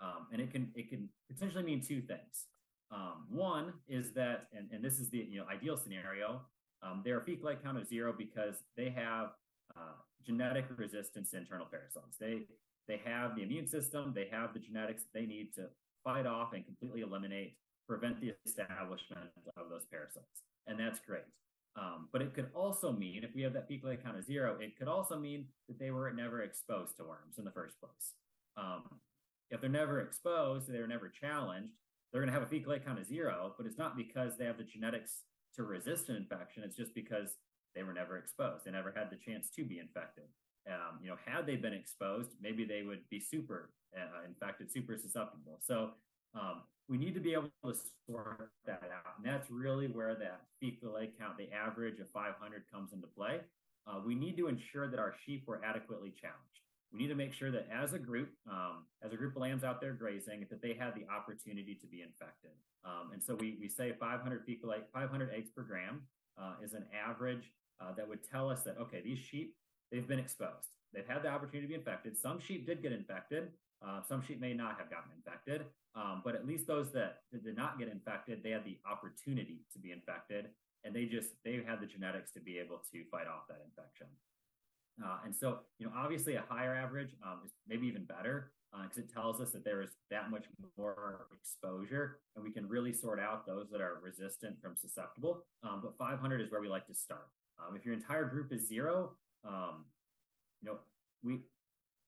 Um, 0.01 0.28
and 0.32 0.41
it 0.41 0.51
can 0.51 0.71
it 0.75 0.89
can 0.89 1.10
potentially 1.32 1.63
mean 1.63 1.82
two 1.82 2.01
things. 2.01 2.47
Um, 2.91 3.25
one 3.30 3.73
is 3.88 4.13
that, 4.13 4.47
and, 4.56 4.69
and 4.71 4.84
this 4.84 4.99
is 4.99 5.10
the 5.10 5.19
you 5.19 5.39
know 5.39 5.45
ideal 5.47 5.78
scenario, 5.78 6.41
um, 6.84 7.01
they're 7.04 7.19
a 7.19 7.23
fecal 7.23 7.49
egg 7.49 7.58
count 7.63 7.78
of 7.78 7.88
zero 7.88 8.13
because 8.15 8.63
they 8.78 8.89
have 8.89 9.32
uh, 9.75 9.95
genetic 10.25 10.65
resistance 10.78 11.32
to 11.32 11.38
internal 11.38 11.65
parasites. 11.65 12.17
They 12.19 12.43
they 12.88 13.01
have 13.04 13.36
the 13.36 13.41
immune 13.41 13.67
system, 13.67 14.12
they 14.13 14.28
have 14.32 14.54
the 14.54 14.60
genetics 14.60 15.04
they 15.13 15.25
need 15.25 15.54
to 15.56 15.67
fight 16.04 16.28
off 16.28 16.54
and 16.54 16.63
completely 16.63 17.01
eliminate, 17.01 17.56
prevent 17.88 18.21
the 18.21 18.34
establishment 18.45 19.30
of 19.58 19.69
those 19.69 19.86
parasites, 19.86 20.43
and 20.67 20.80
that's 20.80 20.99
great. 20.99 21.23
Um, 21.78 22.08
but 22.14 22.22
it 22.22 22.34
could 22.34 22.50
also 22.56 22.92
mean, 22.92 23.24
if 23.24 23.36
we 23.36 23.42
have 23.42 23.54
that 23.54 23.68
fecal 23.68 23.94
count 23.98 24.18
of 24.18 24.24
zero, 24.24 24.58
it 24.62 24.78
could 24.78 24.88
also 24.88 25.20
mean 25.20 25.48
that 25.68 25.78
they 25.78 25.92
were 25.92 26.12
never 26.12 26.42
exposed 26.42 26.96
to 26.98 27.04
worms 27.04 27.38
in 27.38 27.44
the 27.44 27.52
first 27.52 27.80
place. 27.80 28.14
Um, 28.56 28.84
if 29.50 29.60
they're 29.60 29.70
never 29.70 30.00
exposed, 30.00 30.72
they're 30.72 30.88
never 30.88 31.10
challenged, 31.10 31.74
they're 32.12 32.22
going 32.22 32.34
to 32.34 32.40
have 32.40 32.48
a 32.48 32.50
fecal 32.50 32.78
count 32.80 33.00
of 33.00 33.06
zero, 33.06 33.54
but 33.58 33.66
it's 33.66 33.78
not 33.78 33.98
because 33.98 34.38
they 34.38 34.46
have 34.46 34.58
the 34.58 34.64
genetics 34.64 35.24
to 35.56 35.64
resist 35.64 36.08
an 36.08 36.16
infection. 36.16 36.64
It's 36.64 36.78
just 36.78 36.96
because 36.96 37.36
they 37.76 37.84
were 37.84 37.94
never 37.94 38.18
exposed. 38.18 38.64
They 38.64 38.72
never 38.72 38.94
had 38.96 39.10
the 39.10 39.18
chance 39.18 39.50
to 39.58 39.66
be 39.66 39.80
infected. 39.80 40.26
Um, 40.68 41.00
you 41.02 41.10
know, 41.10 41.18
had 41.26 41.46
they 41.46 41.58
been 41.58 41.74
exposed, 41.74 42.32
maybe 42.42 42.64
they 42.64 42.84
would 42.84 43.02
be 43.10 43.20
super 43.20 43.72
uh, 43.96 44.26
infected, 44.26 44.72
super 44.72 44.98
susceptible. 44.98 45.60
So 45.62 45.92
um, 46.34 46.64
we 46.88 46.98
need 46.98 47.13
to 47.15 47.19
be 47.19 47.34
able 47.34 47.50
to 47.65 47.74
sort 48.08 48.52
that 48.65 48.84
out. 48.93 49.17
And 49.17 49.26
that's 49.26 49.50
really 49.50 49.88
where 49.88 50.15
that 50.15 50.41
fecal 50.60 50.98
egg 50.98 51.12
count, 51.19 51.38
the 51.38 51.52
average 51.52 52.00
of 52.00 52.08
500, 52.13 52.63
comes 52.71 52.93
into 52.93 53.08
play. 53.08 53.39
Uh, 53.88 54.00
we 54.06 54.15
need 54.15 54.38
to 54.38 54.48
ensure 54.48 54.89
that 54.89 55.00
our 55.00 55.13
sheep 55.26 55.43
were 55.48 55.62
adequately 55.63 56.13
challenged. 56.19 56.62
We 56.91 57.00
need 57.00 57.08
to 57.10 57.15
make 57.15 57.34
sure 57.34 57.52
that 57.52 57.67
as 57.74 57.93
a 57.93 58.00
group, 58.00 58.30
um, 58.50 58.86
as 59.04 59.12
a 59.12 59.15
group 59.15 59.36
of 59.36 59.41
lambs 59.41 59.63
out 59.63 59.82
there 59.82 59.93
grazing, 59.93 60.45
that 60.50 60.62
they 60.62 60.74
had 60.74 60.93
the 60.95 61.06
opportunity 61.12 61.76
to 61.82 61.88
be 61.88 62.02
infected. 62.02 62.52
Um, 62.86 63.12
and 63.13 63.21
so 63.21 63.36
we, 63.36 63.58
we 63.60 63.67
say 63.67 63.93
500 64.00 64.43
fecal 64.45 64.74
500 64.93 65.32
eggs 65.36 65.50
per 65.50 65.63
gram 65.63 66.04
uh, 66.39 66.54
is 66.63 66.74
an 66.74 66.86
average 66.93 67.52
uh, 67.82 67.93
that 67.98 68.08
would 68.08 68.24
tell 68.24 68.50
us 68.50 68.63
that, 68.63 68.78
okay, 68.80 69.02
these 69.04 69.19
sheep, 69.19 69.56
they've 69.91 70.08
been 70.08 70.19
exposed. 70.19 70.69
They've 70.93 71.08
had 71.08 71.24
the 71.24 71.30
opportunity 71.30 71.67
to 71.67 71.67
be 71.67 71.76
infected. 71.76 72.17
Some 72.17 72.39
sheep 72.39 72.65
did 72.65 72.82
get 72.82 72.93
infected. 72.93 73.50
Uh, 73.86 74.02
some 74.08 74.21
sheep 74.21 74.39
may 74.39 74.54
not 74.54 74.78
have 74.80 74.89
gotten 74.89 75.12
infected, 75.15 75.65
um, 75.95 76.21
but 76.26 76.34
at 76.34 76.48
least 76.48 76.65
those 76.65 76.91
that 76.91 77.19
did 77.32 77.56
not 77.56 77.78
get 77.78 77.88
infected, 77.88 78.41
they 78.43 78.50
had 78.50 78.65
the 78.65 78.78
opportunity 78.89 79.60
to 79.71 79.80
be 79.80 79.91
infected, 79.91 80.48
and 80.84 80.95
they 80.95 81.06
just 81.06 81.30
they 81.43 81.62
had 81.65 81.80
the 81.80 81.86
genetics 81.86 82.32
to 82.32 82.39
be 82.39 82.58
able 82.58 82.82
to 82.91 83.04
fight 83.12 83.28
off 83.28 83.48
that 83.48 83.62
infection. 83.63 84.08
Uh, 85.04 85.17
and 85.26 85.36
so, 85.36 85.60
you 85.78 85.86
know, 85.86 85.91
obviously 85.95 86.36
a 86.36 86.43
higher 86.48 86.74
average 86.74 87.12
um, 87.24 87.41
is 87.45 87.52
maybe 87.67 87.86
even 87.86 88.06
better 88.06 88.52
because 88.84 88.98
uh, 88.98 89.02
it 89.02 89.13
tells 89.13 89.39
us 89.39 89.52
that 89.52 89.63
there 89.63 89.82
is 89.82 89.91
that 90.10 90.30
much 90.32 90.45
more 90.78 91.28
exposure, 91.34 92.19
and 92.36 92.43
we 92.43 92.52
can 92.52 92.67
really 92.67 92.93
sort 92.93 93.19
out 93.19 93.45
those 93.45 93.67
that 93.71 93.82
are 93.82 94.00
resistant 94.04 94.60
from 94.62 94.76
susceptible. 94.76 95.43
Um, 95.63 95.82
but 95.84 95.98
500 95.98 96.41
is 96.41 96.52
where 96.52 96.62
we 96.62 96.67
like 96.67 96.88
to 96.88 96.93
start. 96.93 97.28
Um, 97.60 97.76
if 97.76 97.86
your 97.86 97.93
entire 97.93 98.26
group 98.26 98.52
is 98.52 98.67
zero, 98.67 99.12
um, 99.48 99.86
you 100.62 100.69
know, 100.69 100.78
we 101.24 101.39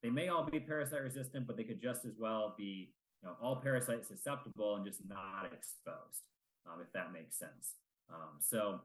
they 0.03 0.09
may 0.09 0.27
all 0.27 0.43
be 0.43 0.59
parasite 0.59 1.01
resistant, 1.01 1.47
but 1.47 1.57
they 1.57 1.63
could 1.63 1.81
just 1.81 2.05
as 2.05 2.13
well 2.19 2.53
be, 2.57 2.93
you 3.21 3.29
know, 3.29 3.35
all 3.41 3.55
parasite 3.55 4.05
susceptible 4.05 4.75
and 4.75 4.85
just 4.85 5.01
not 5.07 5.45
exposed, 5.45 6.23
um, 6.65 6.79
if 6.81 6.91
that 6.93 7.11
makes 7.11 7.37
sense. 7.37 7.75
Um, 8.09 8.39
so 8.39 8.81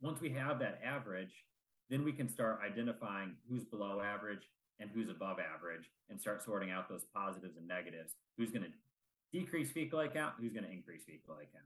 once 0.00 0.20
we 0.20 0.30
have 0.30 0.58
that 0.60 0.80
average, 0.84 1.44
then 1.90 2.04
we 2.04 2.12
can 2.12 2.28
start 2.28 2.60
identifying 2.64 3.34
who's 3.48 3.64
below 3.64 4.00
average 4.00 4.50
and 4.80 4.90
who's 4.92 5.08
above 5.08 5.38
average 5.38 5.90
and 6.10 6.20
start 6.20 6.42
sorting 6.44 6.70
out 6.70 6.88
those 6.88 7.04
positives 7.14 7.56
and 7.56 7.66
negatives. 7.66 8.14
Who's 8.36 8.50
going 8.50 8.64
to 8.64 9.38
decrease 9.38 9.70
fecal 9.70 10.00
egg 10.00 10.14
count? 10.14 10.34
Who's 10.40 10.52
going 10.52 10.64
to 10.64 10.72
increase 10.72 11.04
fecal 11.04 11.36
egg 11.40 11.48
count? 11.52 11.64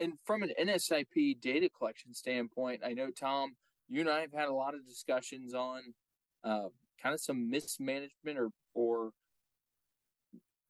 And 0.00 0.12
from 0.24 0.42
an 0.42 0.52
NSIP 0.60 1.40
data 1.40 1.68
collection 1.76 2.14
standpoint, 2.14 2.82
I 2.84 2.92
know 2.92 3.10
Tom, 3.10 3.56
you 3.88 4.00
and 4.00 4.08
I 4.08 4.20
have 4.20 4.32
had 4.32 4.48
a 4.48 4.52
lot 4.52 4.74
of 4.74 4.86
discussions 4.86 5.54
on 5.54 5.80
uh, 6.44 6.68
kind 7.02 7.14
of 7.14 7.20
some 7.20 7.50
mismanagement 7.50 8.38
or 8.38 8.50
or 8.74 9.10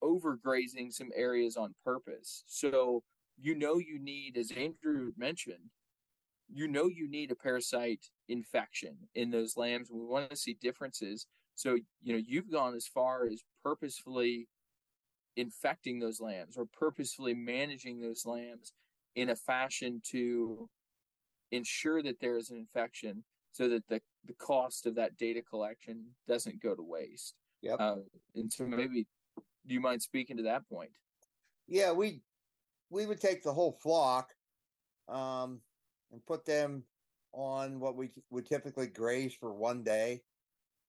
overgrazing 0.03 0.93
some 0.93 1.11
areas 1.15 1.57
on 1.57 1.75
purpose. 1.85 2.45
So 2.47 3.03
you 3.41 3.55
know 3.55 3.79
you 3.79 3.99
need, 3.99 4.37
as 4.37 4.51
Andrew 4.51 5.13
mentioned, 5.17 5.71
you 6.53 6.69
know 6.69 6.89
you 6.89 7.09
need 7.09 7.31
a 7.31 7.37
parasite 7.37 8.07
infection 8.29 8.97
in 9.15 9.31
those 9.31 9.57
lambs. 9.57 9.91
We 9.93 10.05
want 10.05 10.31
to 10.31 10.37
see 10.37 10.57
differences. 10.61 11.27
So 11.55 11.77
you 12.03 12.13
know 12.13 12.23
you've 12.25 12.51
gone 12.51 12.75
as 12.75 12.87
far 12.87 13.27
as 13.27 13.43
purposefully 13.63 14.49
infecting 15.37 16.01
those 16.01 16.21
lambs 16.21 16.57
or 16.57 16.67
purposefully 16.67 17.35
managing 17.35 18.01
those 18.01 18.27
lambs 18.27 18.73
in 19.15 19.31
a 19.31 19.37
fashion 19.37 20.01
to 20.11 20.69
ensure 21.53 22.03
that 22.03 22.21
there 22.21 22.37
is 22.37 22.51
an 22.51 22.57
infection 22.57 23.25
so 23.59 23.69
that 23.69 23.87
the, 23.89 24.01
the 24.25 24.35
cost 24.35 24.87
of 24.87 24.95
that 24.95 25.17
data 25.17 25.43
collection 25.43 26.05
doesn't 26.29 26.63
go 26.63 26.77
to 26.77 26.83
waste. 26.83 27.35
Yep. 27.63 27.77
Uh, 27.81 27.97
and 28.37 28.53
so 28.53 28.65
maybe 28.65 29.05
do 29.67 29.75
you 29.75 29.81
mind 29.81 30.01
speaking 30.01 30.37
to 30.37 30.45
that 30.45 30.69
point? 30.69 30.91
Yeah, 31.67 31.91
we 31.91 32.23
we 32.89 33.05
would 33.05 33.21
take 33.21 33.43
the 33.43 33.53
whole 33.53 33.73
flock 33.83 34.31
um, 35.09 35.61
and 36.13 36.25
put 36.25 36.47
them 36.47 36.85
on 37.33 37.81
what 37.81 37.97
we 37.97 38.11
would 38.31 38.47
typically 38.47 38.87
graze 38.87 39.35
for 39.35 39.53
one 39.53 39.83
day, 39.83 40.23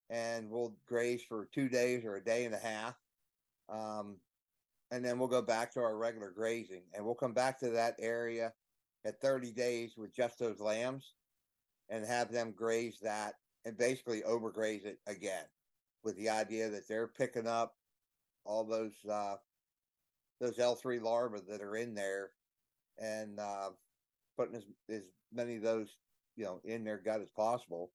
and 0.08 0.48
we'll 0.48 0.74
graze 0.86 1.22
for 1.28 1.48
two 1.52 1.68
days 1.68 2.04
or 2.04 2.16
a 2.16 2.24
day 2.24 2.44
and 2.44 2.54
a 2.54 2.58
half, 2.58 2.94
um, 3.68 4.16
and 4.92 5.04
then 5.04 5.18
we'll 5.18 5.28
go 5.28 5.42
back 5.42 5.72
to 5.74 5.80
our 5.80 5.96
regular 5.96 6.30
grazing, 6.30 6.82
and 6.94 7.04
we'll 7.04 7.14
come 7.16 7.34
back 7.34 7.58
to 7.58 7.70
that 7.70 7.96
area 7.98 8.52
at 9.04 9.20
30 9.20 9.50
days 9.50 9.94
with 9.96 10.14
just 10.14 10.38
those 10.38 10.60
lambs, 10.60 11.14
and 11.90 12.06
have 12.06 12.32
them 12.32 12.52
graze 12.56 12.98
that 13.02 13.34
and 13.64 13.76
basically 13.76 14.22
overgraze 14.22 14.84
it 14.84 14.98
again 15.06 15.44
with 16.02 16.16
the 16.16 16.28
idea 16.28 16.70
that 16.70 16.88
they're 16.88 17.08
picking 17.08 17.46
up 17.46 17.74
all 18.44 18.64
those 18.64 18.94
uh, 19.10 19.36
those 20.40 20.56
L3 20.56 21.02
larvae 21.02 21.40
that 21.48 21.60
are 21.60 21.76
in 21.76 21.94
there 21.94 22.30
and 22.98 23.38
uh, 23.38 23.70
putting 24.38 24.56
as, 24.56 24.64
as 24.88 25.02
many 25.32 25.56
of 25.56 25.62
those 25.62 25.88
you 26.36 26.44
know 26.44 26.60
in 26.64 26.84
their 26.84 26.98
gut 26.98 27.20
as 27.20 27.30
possible. 27.30 27.90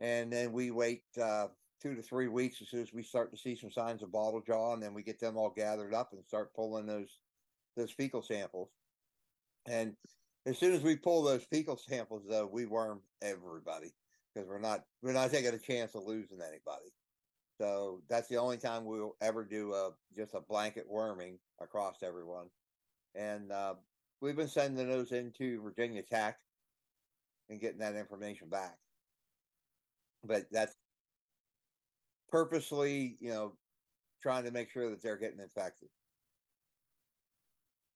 And 0.00 0.32
then 0.32 0.52
we 0.52 0.70
wait 0.72 1.04
uh, 1.22 1.48
two 1.80 1.94
to 1.94 2.02
three 2.02 2.28
weeks 2.28 2.60
as 2.60 2.68
soon 2.68 2.82
as 2.82 2.92
we 2.92 3.02
start 3.02 3.30
to 3.30 3.36
see 3.36 3.54
some 3.54 3.70
signs 3.70 4.02
of 4.02 4.10
bottle 4.10 4.42
jaw, 4.44 4.72
and 4.72 4.82
then 4.82 4.94
we 4.94 5.02
get 5.02 5.20
them 5.20 5.36
all 5.36 5.50
gathered 5.50 5.94
up 5.94 6.12
and 6.12 6.24
start 6.24 6.54
pulling 6.54 6.86
those 6.86 7.18
those 7.76 7.90
fecal 7.90 8.22
samples. 8.22 8.68
And 9.66 9.94
as 10.46 10.58
soon 10.58 10.74
as 10.74 10.82
we 10.82 10.96
pull 10.96 11.22
those 11.22 11.44
fecal 11.44 11.76
samples, 11.76 12.22
though, 12.28 12.46
we 12.46 12.66
worm 12.66 13.00
everybody 13.20 13.92
because 14.34 14.48
we're 14.48 14.58
not 14.58 14.84
we're 15.02 15.12
not 15.12 15.30
taking 15.30 15.54
a 15.54 15.58
chance 15.58 15.94
of 15.94 16.04
losing 16.04 16.40
anybody. 16.40 16.92
So 17.60 18.02
that's 18.08 18.28
the 18.28 18.38
only 18.38 18.56
time 18.56 18.84
we'll 18.84 19.16
ever 19.20 19.44
do 19.44 19.74
a 19.74 19.90
just 20.16 20.34
a 20.34 20.40
blanket 20.40 20.84
worming 20.88 21.38
across 21.60 22.02
everyone. 22.02 22.46
And 23.14 23.52
uh, 23.52 23.74
we've 24.20 24.36
been 24.36 24.48
sending 24.48 24.88
those 24.88 25.12
into 25.12 25.62
Virginia 25.62 26.02
Tech 26.02 26.38
and 27.48 27.60
getting 27.60 27.80
that 27.80 27.94
information 27.94 28.48
back. 28.48 28.78
But 30.24 30.46
that's 30.50 30.74
purposely, 32.30 33.16
you 33.20 33.30
know, 33.30 33.52
trying 34.22 34.44
to 34.44 34.50
make 34.50 34.70
sure 34.70 34.90
that 34.90 35.02
they're 35.02 35.18
getting 35.18 35.40
infected. 35.40 35.88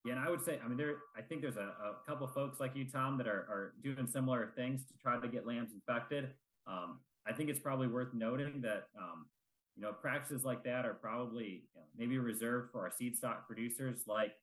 Yeah, 0.07 0.13
and 0.13 0.21
I 0.21 0.31
would 0.31 0.45
say, 0.45 0.61
I 0.65 0.69
mean, 0.69 0.79
there. 0.79 0.99
I 1.17 1.21
think 1.21 1.43
there's 1.43 1.57
a, 1.57 1.75
a 1.83 2.09
couple 2.09 2.29
folks 2.29 2.61
like 2.61 2.77
you, 2.77 2.85
Tom, 2.89 3.19
that 3.19 3.27
are, 3.27 3.45
are 3.51 3.75
doing 3.83 4.07
similar 4.07 4.53
things 4.55 4.83
to 4.85 4.95
try 5.03 5.19
to 5.21 5.27
get 5.27 5.49
lambs 5.49 5.73
infected. 5.75 6.29
Um, 6.69 7.01
I 7.27 7.33
think 7.33 7.51
it's 7.51 7.59
probably 7.59 7.89
worth 7.89 8.15
noting 8.15 8.61
that 8.63 8.85
um, 8.97 9.27
you 9.75 9.83
know 9.83 9.93
practices 9.93 10.45
like 10.45 10.63
that 10.63 10.87
are 10.87 10.95
probably 10.95 11.65
you 11.75 11.81
know, 11.81 11.87
maybe 11.99 12.19
reserved 12.19 12.71
for 12.71 12.83
our 12.83 12.93
seed 12.97 13.17
stock 13.17 13.49
producers 13.49 14.05
like 14.07 14.35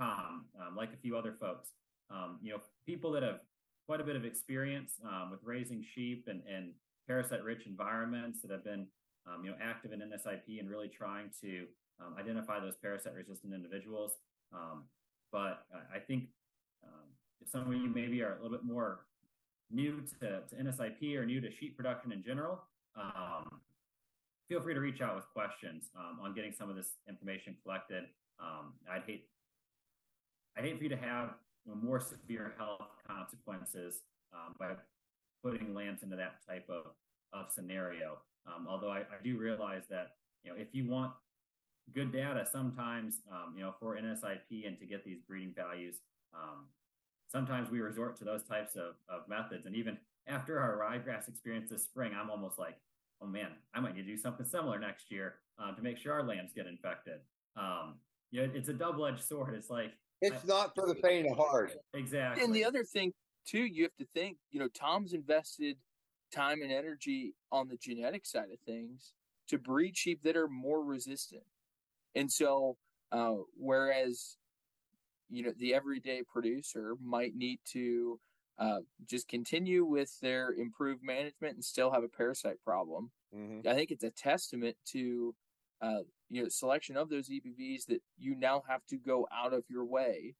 Tom, 0.00 0.46
um, 0.58 0.74
like 0.74 0.94
a 0.94 0.96
few 0.96 1.14
other 1.14 1.34
folks. 1.38 1.72
Um, 2.10 2.38
you 2.40 2.52
know, 2.52 2.60
people 2.86 3.12
that 3.12 3.22
have 3.22 3.40
quite 3.84 4.00
a 4.00 4.04
bit 4.04 4.16
of 4.16 4.24
experience 4.24 4.94
um, 5.04 5.30
with 5.30 5.40
raising 5.44 5.84
sheep 5.94 6.24
and, 6.26 6.40
and 6.50 6.72
parasite-rich 7.06 7.66
environments 7.66 8.40
that 8.40 8.50
have 8.50 8.64
been 8.64 8.86
um, 9.26 9.44
you 9.44 9.50
know 9.50 9.56
active 9.62 9.92
in 9.92 10.00
NSIP 10.00 10.58
and 10.58 10.70
really 10.70 10.88
trying 10.88 11.28
to 11.42 11.66
identify 12.18 12.60
those 12.60 12.76
parasite-resistant 12.80 13.52
individuals. 13.52 14.12
Um, 14.52 14.84
but 15.32 15.64
I 15.94 15.98
think 15.98 16.28
um, 16.84 17.08
if 17.40 17.48
some 17.48 17.62
of 17.62 17.72
you 17.72 17.88
maybe 17.88 18.22
are 18.22 18.32
a 18.38 18.42
little 18.42 18.56
bit 18.56 18.64
more 18.64 19.00
new 19.70 20.02
to, 20.20 20.40
to 20.48 20.54
NSIP 20.62 21.16
or 21.16 21.26
new 21.26 21.40
to 21.40 21.50
sheep 21.50 21.76
production 21.76 22.12
in 22.12 22.22
general, 22.22 22.62
um, 22.96 23.60
feel 24.48 24.60
free 24.60 24.74
to 24.74 24.80
reach 24.80 25.00
out 25.00 25.16
with 25.16 25.28
questions 25.32 25.90
um, 25.96 26.18
on 26.22 26.34
getting 26.34 26.52
some 26.52 26.70
of 26.70 26.76
this 26.76 26.94
information 27.08 27.56
collected. 27.62 28.04
Um, 28.40 28.74
I'd 28.90 29.02
hate 29.06 29.28
I 30.56 30.62
hate 30.62 30.78
for 30.78 30.84
you 30.84 30.88
to 30.88 30.96
have 30.96 31.34
you 31.66 31.72
know, 31.74 31.80
more 31.82 32.00
severe 32.00 32.54
health 32.56 32.80
consequences 33.06 34.02
um, 34.32 34.54
by 34.58 34.70
putting 35.44 35.74
lambs 35.74 36.02
into 36.02 36.16
that 36.16 36.36
type 36.48 36.66
of, 36.70 36.92
of 37.34 37.50
scenario. 37.52 38.18
although 38.66 38.90
I, 38.90 39.00
I 39.00 39.22
do 39.22 39.36
realize 39.36 39.82
that 39.90 40.12
you 40.44 40.50
know 40.50 40.56
if 40.58 40.68
you 40.72 40.88
want 40.88 41.12
good 41.94 42.12
data 42.12 42.46
sometimes, 42.50 43.20
um, 43.30 43.54
you 43.56 43.62
know, 43.62 43.74
for 43.78 43.96
NSIP 43.96 44.66
and 44.66 44.78
to 44.78 44.86
get 44.86 45.04
these 45.04 45.20
breeding 45.26 45.54
values. 45.54 45.96
Um, 46.34 46.66
sometimes 47.28 47.70
we 47.70 47.80
resort 47.80 48.16
to 48.18 48.24
those 48.24 48.42
types 48.42 48.76
of, 48.76 48.94
of 49.08 49.28
methods. 49.28 49.66
And 49.66 49.74
even 49.76 49.96
after 50.26 50.58
our 50.58 50.76
ryegrass 50.76 51.28
experience 51.28 51.70
this 51.70 51.84
spring, 51.84 52.12
I'm 52.18 52.30
almost 52.30 52.58
like, 52.58 52.76
oh 53.22 53.26
man, 53.26 53.52
I 53.74 53.80
might 53.80 53.94
need 53.94 54.02
to 54.02 54.08
do 54.08 54.16
something 54.16 54.44
similar 54.44 54.78
next 54.78 55.10
year 55.10 55.36
uh, 55.58 55.72
to 55.74 55.82
make 55.82 55.98
sure 55.98 56.12
our 56.12 56.22
lambs 56.22 56.52
get 56.54 56.66
infected. 56.66 57.20
Um, 57.56 57.94
you 58.30 58.42
know, 58.42 58.52
it's 58.54 58.68
a 58.68 58.74
double 58.74 59.06
edged 59.06 59.24
sword. 59.24 59.54
It's 59.54 59.70
like, 59.70 59.92
it's 60.20 60.44
I, 60.44 60.46
not 60.46 60.74
for 60.74 60.86
the 60.86 60.96
faint 60.96 61.30
of 61.30 61.36
heart. 61.36 61.72
Exactly. 61.94 62.42
And 62.42 62.54
the 62.54 62.64
other 62.64 62.84
thing, 62.84 63.12
too, 63.46 63.64
you 63.64 63.84
have 63.84 63.94
to 63.98 64.06
think, 64.12 64.38
you 64.50 64.58
know, 64.58 64.68
Tom's 64.68 65.12
invested 65.12 65.76
time 66.32 66.62
and 66.62 66.72
energy 66.72 67.34
on 67.52 67.68
the 67.68 67.76
genetic 67.76 68.26
side 68.26 68.48
of 68.52 68.58
things 68.66 69.12
to 69.48 69.58
breed 69.58 69.96
sheep 69.96 70.22
that 70.24 70.36
are 70.36 70.48
more 70.48 70.82
resistant. 70.82 71.44
And 72.16 72.30
so, 72.32 72.76
uh, 73.12 73.36
whereas, 73.56 74.36
you 75.30 75.44
know, 75.44 75.52
the 75.56 75.74
everyday 75.74 76.22
producer 76.22 76.94
might 77.00 77.36
need 77.36 77.60
to 77.66 78.18
uh, 78.58 78.80
just 79.08 79.28
continue 79.28 79.84
with 79.84 80.18
their 80.20 80.52
improved 80.52 81.04
management 81.04 81.54
and 81.54 81.64
still 81.64 81.90
have 81.92 82.02
a 82.02 82.08
parasite 82.08 82.56
problem. 82.64 83.10
Mm-hmm. 83.36 83.68
I 83.68 83.74
think 83.74 83.90
it's 83.90 84.02
a 84.02 84.10
testament 84.10 84.76
to 84.86 85.34
uh, 85.82 86.00
you 86.30 86.42
know, 86.42 86.48
selection 86.48 86.96
of 86.96 87.10
those 87.10 87.28
EBVs 87.28 87.84
that 87.86 88.00
you 88.16 88.34
now 88.34 88.62
have 88.68 88.84
to 88.86 88.96
go 88.96 89.28
out 89.32 89.52
of 89.52 89.62
your 89.68 89.84
way 89.84 90.34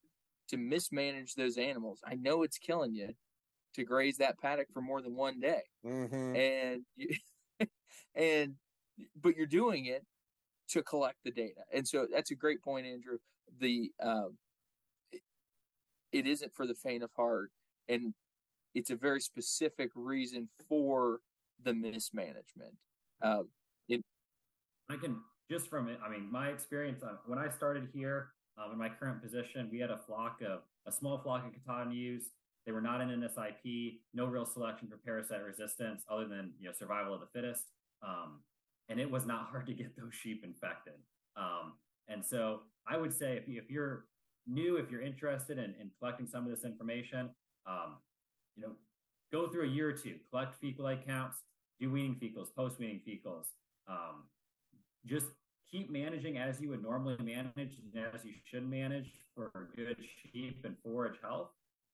to 0.49 0.57
mismanage 0.57 1.35
those 1.35 1.59
animals. 1.59 2.01
I 2.07 2.15
know 2.15 2.43
it's 2.43 2.59
killing 2.59 2.95
you 2.95 3.11
to 3.75 3.85
graze 3.85 4.17
that 4.17 4.39
paddock 4.41 4.69
for 4.73 4.81
more 4.81 5.03
than 5.03 5.15
one 5.15 5.39
day, 5.39 5.61
Mm-hmm. 5.85 6.37
and 6.37 6.83
you, 6.97 7.09
and 8.15 8.55
but 9.21 9.37
you're 9.37 9.47
doing 9.47 9.87
it 9.87 10.05
to 10.69 10.83
collect 10.83 11.17
the 11.25 11.31
data, 11.31 11.61
and 11.73 11.87
so 11.87 12.07
that's 12.13 12.31
a 12.31 12.35
great 12.35 12.63
point, 12.63 12.87
Andrew. 12.87 13.19
The 13.61 13.93
um, 14.03 14.37
it, 15.13 15.23
it 16.13 16.27
isn't 16.27 16.55
for 16.55 16.67
the 16.67 16.75
faint 16.75 17.03
of 17.03 17.11
heart, 17.17 17.51
and 17.89 18.15
it's 18.75 18.91
a 18.91 18.97
very 18.97 19.21
specific 19.21 19.91
reason 19.95 20.49
for 20.69 21.21
the 21.65 21.73
mismanagement. 21.73 22.75
Uh, 23.23 23.43
it, 23.89 24.03
I 24.91 24.97
can 24.97 25.21
just 25.51 25.69
from 25.69 25.89
it. 25.89 25.99
I 26.05 26.11
mean, 26.11 26.31
my 26.31 26.49
experience 26.49 27.03
uh, 27.03 27.17
when 27.27 27.39
I 27.39 27.49
started 27.49 27.89
here 27.95 28.31
um, 28.59 28.73
in 28.73 28.79
my 28.79 28.89
current 28.89 29.23
position, 29.23 29.69
we 29.71 29.79
had 29.79 29.91
a 29.91 29.99
flock 29.99 30.41
of 30.47 30.61
a 30.87 30.93
small 30.93 31.19
flock 31.19 31.47
of 31.47 31.53
Katahdin 31.53 31.93
ewes. 31.93 32.31
They 32.67 32.73
were 32.73 32.81
not 32.81 33.01
in 33.01 33.09
NSIP, 33.09 34.01
no 34.13 34.27
real 34.27 34.45
selection 34.45 34.89
for 34.89 34.97
parasite 34.97 35.43
resistance 35.45 36.03
other 36.11 36.27
than 36.27 36.53
you 36.59 36.67
know 36.67 36.73
survival 36.73 37.15
of 37.15 37.21
the 37.21 37.29
fittest. 37.33 37.65
Um, 38.03 38.41
and 38.89 39.01
it 39.01 39.11
was 39.11 39.27
not 39.27 39.49
hard 39.51 39.67
to 39.67 39.75
get 39.75 39.97
those 39.97 40.15
sheep 40.15 40.43
infected. 40.45 40.95
Um, 41.37 41.75
and 42.09 42.25
so 42.25 42.61
I 42.89 42.97
would 42.97 43.13
say 43.13 43.37
if, 43.37 43.49
you, 43.49 43.61
if 43.61 43.71
you're 43.71 44.05
new, 44.47 44.77
if 44.77 44.91
you're 44.91 45.03
interested 45.03 45.59
in, 45.59 45.75
in 45.81 45.91
collecting 45.99 46.27
some 46.27 46.45
of 46.45 46.51
this 46.51 46.65
information, 46.65 47.31
um, 47.67 47.97
you 48.57 48.63
know, 48.63 48.73
go 49.33 49.49
through 49.49 49.65
a 49.65 49.69
year 49.69 49.89
or 49.89 49.93
two, 49.93 50.15
collect 50.31 50.55
fecal 50.61 50.87
egg 50.87 51.07
counts, 51.07 51.39
do 51.81 51.91
weaning 51.91 52.15
fecals, 52.15 52.55
post 52.55 52.79
weaning 52.79 53.01
fecals. 53.07 53.47
Um, 53.89 54.25
just 55.05 55.27
keep 55.71 55.91
managing 55.91 56.39
as 56.39 56.61
you 56.61 56.69
would 56.71 56.83
normally 56.83 57.17
manage 57.19 57.53
and 57.57 58.05
as 58.15 58.25
you 58.25 58.33
should 58.45 58.69
manage 58.69 59.11
for 59.35 59.51
good 59.77 59.97
sheep 60.33 60.61
and 60.65 60.77
forage 60.83 61.19
health. 61.23 61.51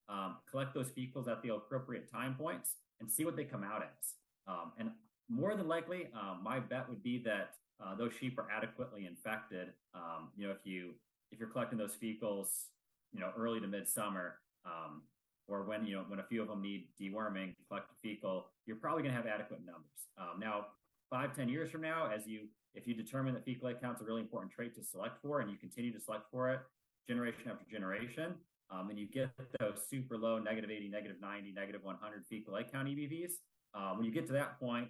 Um, 0.09 0.37
collect 0.50 0.74
those 0.74 0.90
fecals 0.90 1.28
at 1.28 1.42
the 1.42 1.55
appropriate 1.55 2.11
time 2.11 2.35
points 2.35 2.72
and 3.00 3.11
see 3.11 3.24
what 3.24 3.37
they 3.37 3.44
come 3.44 3.64
out 3.64 3.83
as. 3.83 4.14
Um, 4.46 4.72
and 4.78 4.90
more 5.32 5.54
than 5.56 5.66
likely, 5.66 6.08
um, 6.14 6.40
my 6.42 6.60
bet 6.60 6.88
would 6.88 7.02
be 7.02 7.18
that 7.24 7.54
uh, 7.82 7.94
those 7.94 8.12
sheep 8.18 8.38
are 8.38 8.46
adequately 8.54 9.06
infected. 9.06 9.68
Um, 9.94 10.28
you 10.36 10.46
know, 10.46 10.52
if 10.52 10.64
you 10.64 10.92
if 11.30 11.38
you're 11.38 11.48
collecting 11.48 11.78
those 11.78 11.96
fecals, 11.96 12.66
you 13.12 13.20
know, 13.20 13.30
early 13.36 13.58
to 13.60 13.66
midsummer, 13.66 14.36
um, 14.66 15.02
or 15.48 15.62
when 15.62 15.86
you 15.86 15.96
know 15.96 16.04
when 16.08 16.20
a 16.20 16.24
few 16.24 16.42
of 16.42 16.48
them 16.48 16.60
need 16.60 16.88
deworming, 17.00 17.54
collect 17.68 17.90
fecal, 18.02 18.50
you're 18.66 18.76
probably 18.76 19.02
going 19.02 19.14
to 19.14 19.16
have 19.16 19.26
adequate 19.26 19.60
numbers. 19.64 20.08
Um, 20.18 20.38
now, 20.38 20.66
five 21.10 21.34
ten 21.34 21.48
years 21.48 21.70
from 21.70 21.80
now, 21.80 22.10
as 22.14 22.26
you 22.26 22.48
if 22.74 22.86
you 22.86 22.94
determine 22.94 23.34
that 23.34 23.44
fecal 23.44 23.68
egg 23.68 23.80
count's 23.80 24.00
a 24.00 24.04
really 24.04 24.20
important 24.20 24.52
trait 24.52 24.74
to 24.76 24.84
select 24.84 25.20
for, 25.22 25.40
and 25.40 25.50
you 25.50 25.56
continue 25.56 25.92
to 25.92 26.00
select 26.00 26.24
for 26.30 26.50
it 26.52 26.60
generation 27.08 27.42
after 27.50 27.64
generation, 27.70 28.34
um, 28.70 28.88
and 28.90 28.98
you 28.98 29.06
get 29.06 29.30
those 29.58 29.82
super 29.90 30.16
low 30.16 30.38
negative 30.38 30.70
80, 30.70 30.88
negative 30.88 31.16
90, 31.20 31.52
negative 31.52 31.82
100 31.82 32.24
fecal 32.28 32.56
egg 32.56 32.66
count 32.70 32.86
EBVs, 32.86 33.32
uh, 33.74 33.92
when 33.94 34.04
you 34.04 34.12
get 34.12 34.26
to 34.26 34.32
that 34.32 34.60
point, 34.60 34.88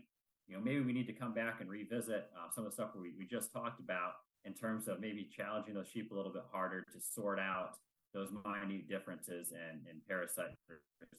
you 0.49 0.57
know, 0.57 0.63
maybe 0.63 0.81
we 0.81 0.93
need 0.93 1.07
to 1.07 1.13
come 1.13 1.33
back 1.33 1.61
and 1.61 1.71
revisit 1.71 2.31
uh, 2.37 2.51
some 2.55 2.65
of 2.65 2.71
the 2.71 2.75
stuff 2.75 2.91
we, 2.95 3.13
we 3.19 3.27
just 3.27 3.53
talked 3.53 3.81
about 3.81 4.15
in 4.45 4.53
terms 4.53 4.89
of 4.89 5.01
maybe 5.01 5.29
challenging 5.35 5.75
those 5.75 5.89
sheep 5.89 6.11
a 6.11 6.15
little 6.15 6.33
bit 6.33 6.43
harder 6.51 6.83
to 6.93 7.01
sort 7.01 7.39
out 7.39 7.77
those 8.13 8.29
minute 8.45 8.89
differences 8.89 9.53
in, 9.53 9.81
in 9.91 9.97
parasite 10.07 10.51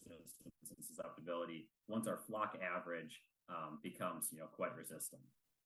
resistance 0.05 0.71
and 0.75 0.85
susceptibility 0.85 1.67
once 1.87 2.07
our 2.07 2.19
flock 2.27 2.57
average 2.61 3.21
um, 3.49 3.79
becomes, 3.81 4.27
you 4.31 4.39
know, 4.39 4.45
quite 4.55 4.75
resistant. 4.75 5.21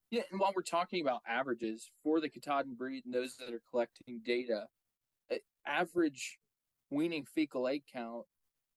yeah, 0.09 0.21
and 0.31 0.39
while 0.39 0.53
we're 0.55 0.61
talking 0.61 1.01
about 1.01 1.21
averages 1.27 1.89
for 2.03 2.21
the 2.21 2.29
Katahdin 2.29 2.75
breed 2.75 3.03
and 3.05 3.13
those 3.13 3.35
that 3.37 3.53
are 3.53 3.61
collecting 3.69 4.21
data, 4.25 4.65
average 5.67 6.39
weaning 6.89 7.25
fecal 7.25 7.67
egg 7.67 7.83
count 7.91 8.25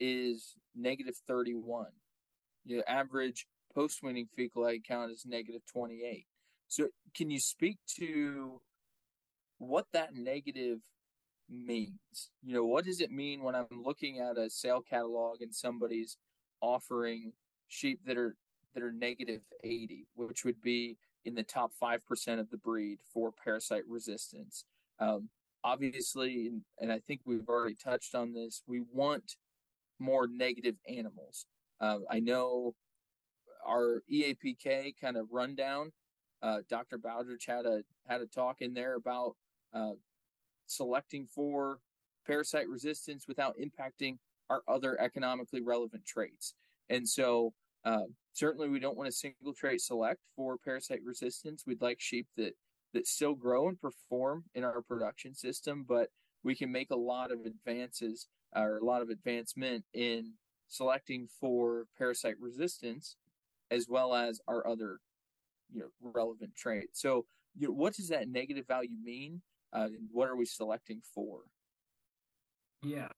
is 0.01 0.57
negative 0.75 1.15
31. 1.29 1.87
Your 2.65 2.83
average 2.89 3.47
post 3.75 4.03
weaning 4.03 4.29
fecal 4.35 4.67
egg 4.67 4.85
count 4.87 5.11
is 5.11 5.25
negative 5.27 5.63
28. 5.73 6.27
So, 6.69 6.89
can 7.15 7.31
you 7.31 7.41
speak 7.41 7.79
to 7.99 8.61
what 9.59 9.87
that 9.93 10.15
negative 10.15 10.79
means? 11.49 12.31
You 12.43 12.55
know, 12.55 12.65
what 12.65 12.85
does 12.85 13.01
it 13.01 13.11
mean 13.11 13.43
when 13.43 13.55
I'm 13.55 13.67
looking 13.71 14.21
at 14.21 14.39
a 14.39 14.49
sale 14.49 14.83
catalog 14.89 15.41
and 15.41 15.55
somebody's 15.55 16.17
offering 16.61 17.33
sheep 17.69 18.01
that 18.07 18.17
are 18.17 18.37
that 18.75 18.83
are 18.83 18.93
negative 18.93 19.41
80, 19.65 20.07
which 20.15 20.45
would 20.45 20.61
be 20.63 20.97
in 21.25 21.35
the 21.35 21.43
top 21.43 21.73
5% 21.83 22.39
of 22.39 22.51
the 22.51 22.57
breed 22.57 23.01
for 23.13 23.33
parasite 23.33 23.83
resistance. 23.89 24.65
Um, 25.01 25.29
obviously, 25.65 26.51
and 26.79 26.93
I 26.93 26.99
think 26.99 27.21
we've 27.25 27.49
already 27.49 27.75
touched 27.75 28.15
on 28.15 28.33
this, 28.33 28.63
we 28.67 28.83
want 28.93 29.37
more 29.99 30.27
negative 30.29 30.77
animals. 30.89 31.47
Uh, 31.81 31.99
I 32.11 32.21
know 32.21 32.75
our 33.67 34.03
EAPK 34.13 34.95
kind 35.01 35.17
of 35.17 35.27
rundown. 35.31 35.93
Uh, 36.43 36.59
Dr. 36.69 36.99
Bowdrich 36.99 37.47
had 37.47 37.67
a 37.67 37.83
had 38.09 38.21
a 38.21 38.27
talk 38.27 38.57
in 38.61 38.75
there 38.75 38.97
about 38.97 39.37
uh, 39.75 39.93
selecting 40.67 41.27
for 41.27 41.81
parasite 42.27 42.69
resistance 42.69 43.27
without 43.29 43.57
impacting 43.59 44.17
our 44.49 44.63
other 44.67 45.01
economically 45.01 45.61
relevant 45.63 46.05
traits. 46.07 46.55
And 46.89 47.09
so, 47.09 47.53
uh, 47.85 48.05
certainly, 48.33 48.69
we 48.69 48.81
don't 48.81 48.97
want 48.97 49.09
to 49.09 49.13
single 49.13 49.55
trait 49.55 49.81
select 49.81 50.21
for 50.35 50.57
parasite 50.59 51.01
resistance. 51.05 51.65
We'd 51.67 51.83
like 51.83 52.01
sheep 52.01 52.27
that 52.37 52.55
that 52.93 53.07
still 53.07 53.35
grow 53.35 53.69
and 53.69 53.79
perform 53.79 54.45
in 54.55 54.65
our 54.65 54.83
production 54.83 55.35
system, 55.35 55.85
but 55.89 56.09
we 56.43 56.55
can 56.57 56.73
make 56.73 56.91
a 56.91 56.97
lot 56.97 57.31
of 57.31 57.41
advances 57.47 58.27
or 58.55 58.79
a 58.79 58.85
lot 58.85 59.03
of 59.03 59.11
advancement 59.11 59.85
in 59.95 60.33
selecting 60.69 61.29
for 61.41 61.87
parasite 61.99 62.35
resistance 62.41 63.17
as 63.71 63.87
well 63.89 64.15
as 64.15 64.41
our 64.49 64.67
other 64.67 65.01
you 65.73 65.81
know 65.81 65.89
relevant 66.03 66.55
traits. 66.57 67.01
So, 67.01 67.27
you 67.57 67.69
know, 67.69 67.75
what 67.75 67.95
does 67.95 68.09
that 68.09 68.29
negative 68.29 68.67
value 68.67 68.97
mean? 69.03 69.41
Uh, 69.73 69.89
what 70.11 70.29
are 70.29 70.37
we 70.37 70.45
selecting 70.45 71.01
for? 71.15 71.43
Yeah. 72.83 73.09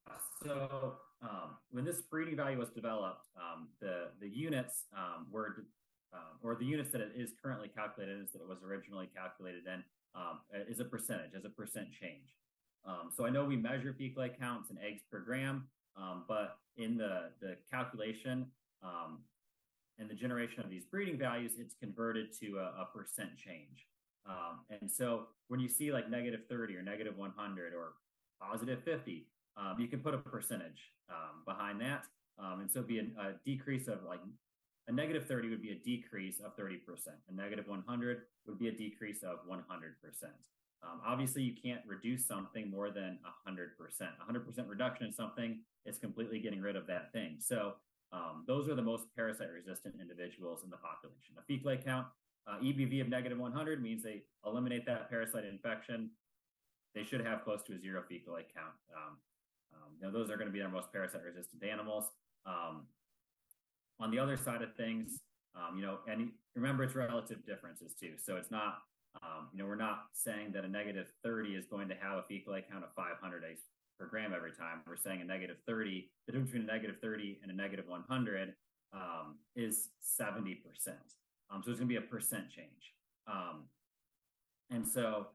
So 0.45 0.95
um, 1.23 1.57
when 1.71 1.85
this 1.85 2.03
breeding 2.03 2.37
value 2.37 2.59
was 2.59 2.71
developed, 2.71 3.29
um, 3.37 3.69
the 3.81 4.09
the 4.21 4.29
units 4.29 4.85
um, 4.97 5.27
were, 5.31 5.67
uh, 6.13 6.19
or 6.43 6.57
the 6.57 6.65
units 6.65 6.91
that 6.93 7.01
it 7.01 7.13
is 7.17 7.33
currently 7.43 7.69
calculated 7.69 8.21
is 8.21 8.33
that 8.33 8.41
it 8.41 8.49
was 8.49 8.63
originally 8.65 9.09
calculated 9.15 9.67
in, 9.67 9.83
um, 10.15 10.41
is 10.69 10.81
a 10.81 10.85
percentage, 10.85 11.35
as 11.37 11.45
a 11.45 11.49
percent 11.49 11.87
change. 11.93 12.35
Um, 12.85 13.11
so 13.17 13.25
I 13.25 13.31
know 13.31 13.45
we 13.45 13.57
measure 13.57 13.95
fecal 13.97 14.23
egg 14.25 14.39
counts 14.39 14.71
and 14.71 14.79
eggs 14.81 15.03
per 15.11 15.21
gram, 15.21 15.69
but 16.29 16.59
in 16.77 16.97
the 16.97 17.31
the 17.41 17.57
calculation 17.71 18.47
and 19.99 20.09
the 20.09 20.15
generation 20.15 20.63
of 20.63 20.71
these 20.71 20.85
breeding 20.85 21.19
values, 21.19 21.53
it's 21.59 21.75
converted 21.75 22.33
to 22.41 22.59
a, 22.59 22.83
a 22.83 22.89
percent 22.95 23.31
change. 23.37 23.87
and 24.81 24.91
so 24.91 25.27
when 25.49 25.61
you 25.61 25.69
see 25.69 25.93
like 25.93 26.09
negative 26.09 26.41
30 26.49 26.77
or 26.77 26.83
negative 26.83 27.17
100 27.17 27.75
or 27.75 27.95
positive 28.41 28.83
50, 28.85 29.27
um, 29.57 29.77
you 29.79 29.89
can 29.89 30.01
put 30.01 30.15
a 30.15 30.19
percentage 30.19 30.93
um, 31.11 31.43
behind 31.47 31.81
that. 31.81 32.07
Um, 32.39 32.61
and 32.61 32.71
so 32.71 32.83
be 32.83 32.99
a, 32.99 33.03
a, 33.21 33.35
decrease 33.45 33.89
of 33.89 34.03
like 34.05 34.21
a 34.89 34.93
negative 34.93 35.27
30 35.27 35.51
would 35.51 35.63
be 35.63 35.71
a 35.73 35.77
decrease 35.85 36.41
of 36.41 36.57
30%. 36.57 36.79
A 37.29 37.35
negative 37.35 37.69
100 37.69 38.23
would 38.47 38.59
be 38.59 38.69
a 38.69 38.73
decrease 38.73 39.23
of 39.23 39.39
100%. 39.49 39.61
Um, 40.83 41.01
obviously, 41.07 41.43
you 41.43 41.55
can't 41.63 41.83
reduce 41.87 42.27
something 42.27 42.69
more 42.69 42.91
than 42.91 43.19
100%. 43.49 43.69
100% 43.79 44.69
reduction 44.69 45.07
in 45.07 45.13
something 45.13 45.61
is 45.87 45.99
completely 45.99 46.41
getting 46.41 46.61
rid 46.61 46.75
of 46.75 46.87
that 46.89 47.13
thing. 47.13 47.37
So 47.39 47.75
um, 48.13 48.45
those 48.47 48.69
are 48.69 48.75
the 48.75 48.83
most 48.83 49.07
parasite 49.17 49.49
resistant 49.53 49.95
individuals 50.01 50.63
in 50.65 50.71
the 50.71 50.77
population. 50.77 51.35
A 51.39 51.43
fecal 51.43 51.75
count, 51.77 52.07
uh, 52.47 52.59
EBV 52.63 53.01
of 53.01 53.09
negative 53.09 53.39
100 53.39 53.83
means 53.83 54.03
they 54.03 54.23
eliminate 54.45 54.85
that 54.87 55.09
parasite 55.09 55.45
infection. 55.45 56.11
They 56.95 57.05
should 57.05 57.25
have 57.25 57.43
close 57.43 57.63
to 57.65 57.75
a 57.75 57.79
zero 57.79 58.03
fecal 58.09 58.35
count. 58.35 58.75
Um, 58.95 59.17
um, 59.73 59.93
know, 60.03 60.11
those 60.11 60.31
are 60.31 60.37
going 60.37 60.49
to 60.49 60.53
be 60.53 60.61
our 60.61 60.69
most 60.69 60.93
parasite 60.93 61.23
resistant 61.25 61.63
animals. 61.65 62.11
Um, 62.45 62.87
on 64.01 64.11
the 64.11 64.19
other 64.19 64.37
side 64.37 64.63
of 64.63 64.75
things, 64.75 65.21
um, 65.55 65.77
you 65.77 65.83
know, 65.83 65.99
and 66.09 66.31
remember 66.55 66.85
it's 66.85 66.95
relative 66.95 67.45
differences 67.47 67.95
too. 67.99 68.15
So 68.19 68.37
it's 68.37 68.51
not, 68.51 68.79
um, 69.23 69.49
you 69.53 69.59
know, 69.59 69.67
we're 69.67 69.77
not 69.77 70.07
saying 70.13 70.53
that 70.53 70.65
a 70.65 70.69
negative 70.69 71.07
30 71.23 71.51
is 71.51 71.67
going 71.67 71.89
to 71.89 71.95
have 71.95 72.19
a 72.19 72.25
fecal 72.29 72.55
count 72.71 72.85
of 72.85 72.91
500 72.97 73.45
eggs 73.49 73.61
per 74.03 74.09
gram 74.09 74.33
every 74.35 74.53
time. 74.53 74.81
We're 74.87 74.97
saying 74.97 75.21
a 75.21 75.25
negative 75.25 75.57
30, 75.67 76.11
the 76.27 76.33
difference 76.33 76.51
between 76.51 76.69
a 76.69 76.73
negative 76.73 76.97
30 77.01 77.39
and 77.43 77.53
a 77.53 77.55
negative 77.55 77.87
100 77.87 78.55
um, 78.93 79.37
is 79.55 79.91
70%. 80.03 80.59
Um, 81.51 81.63
so 81.63 81.71
it's 81.71 81.79
going 81.79 81.81
to 81.81 81.87
be 81.87 81.97
a 81.97 82.01
percent 82.01 82.45
change. 82.51 82.95
and 84.71 84.87
so 84.87 85.27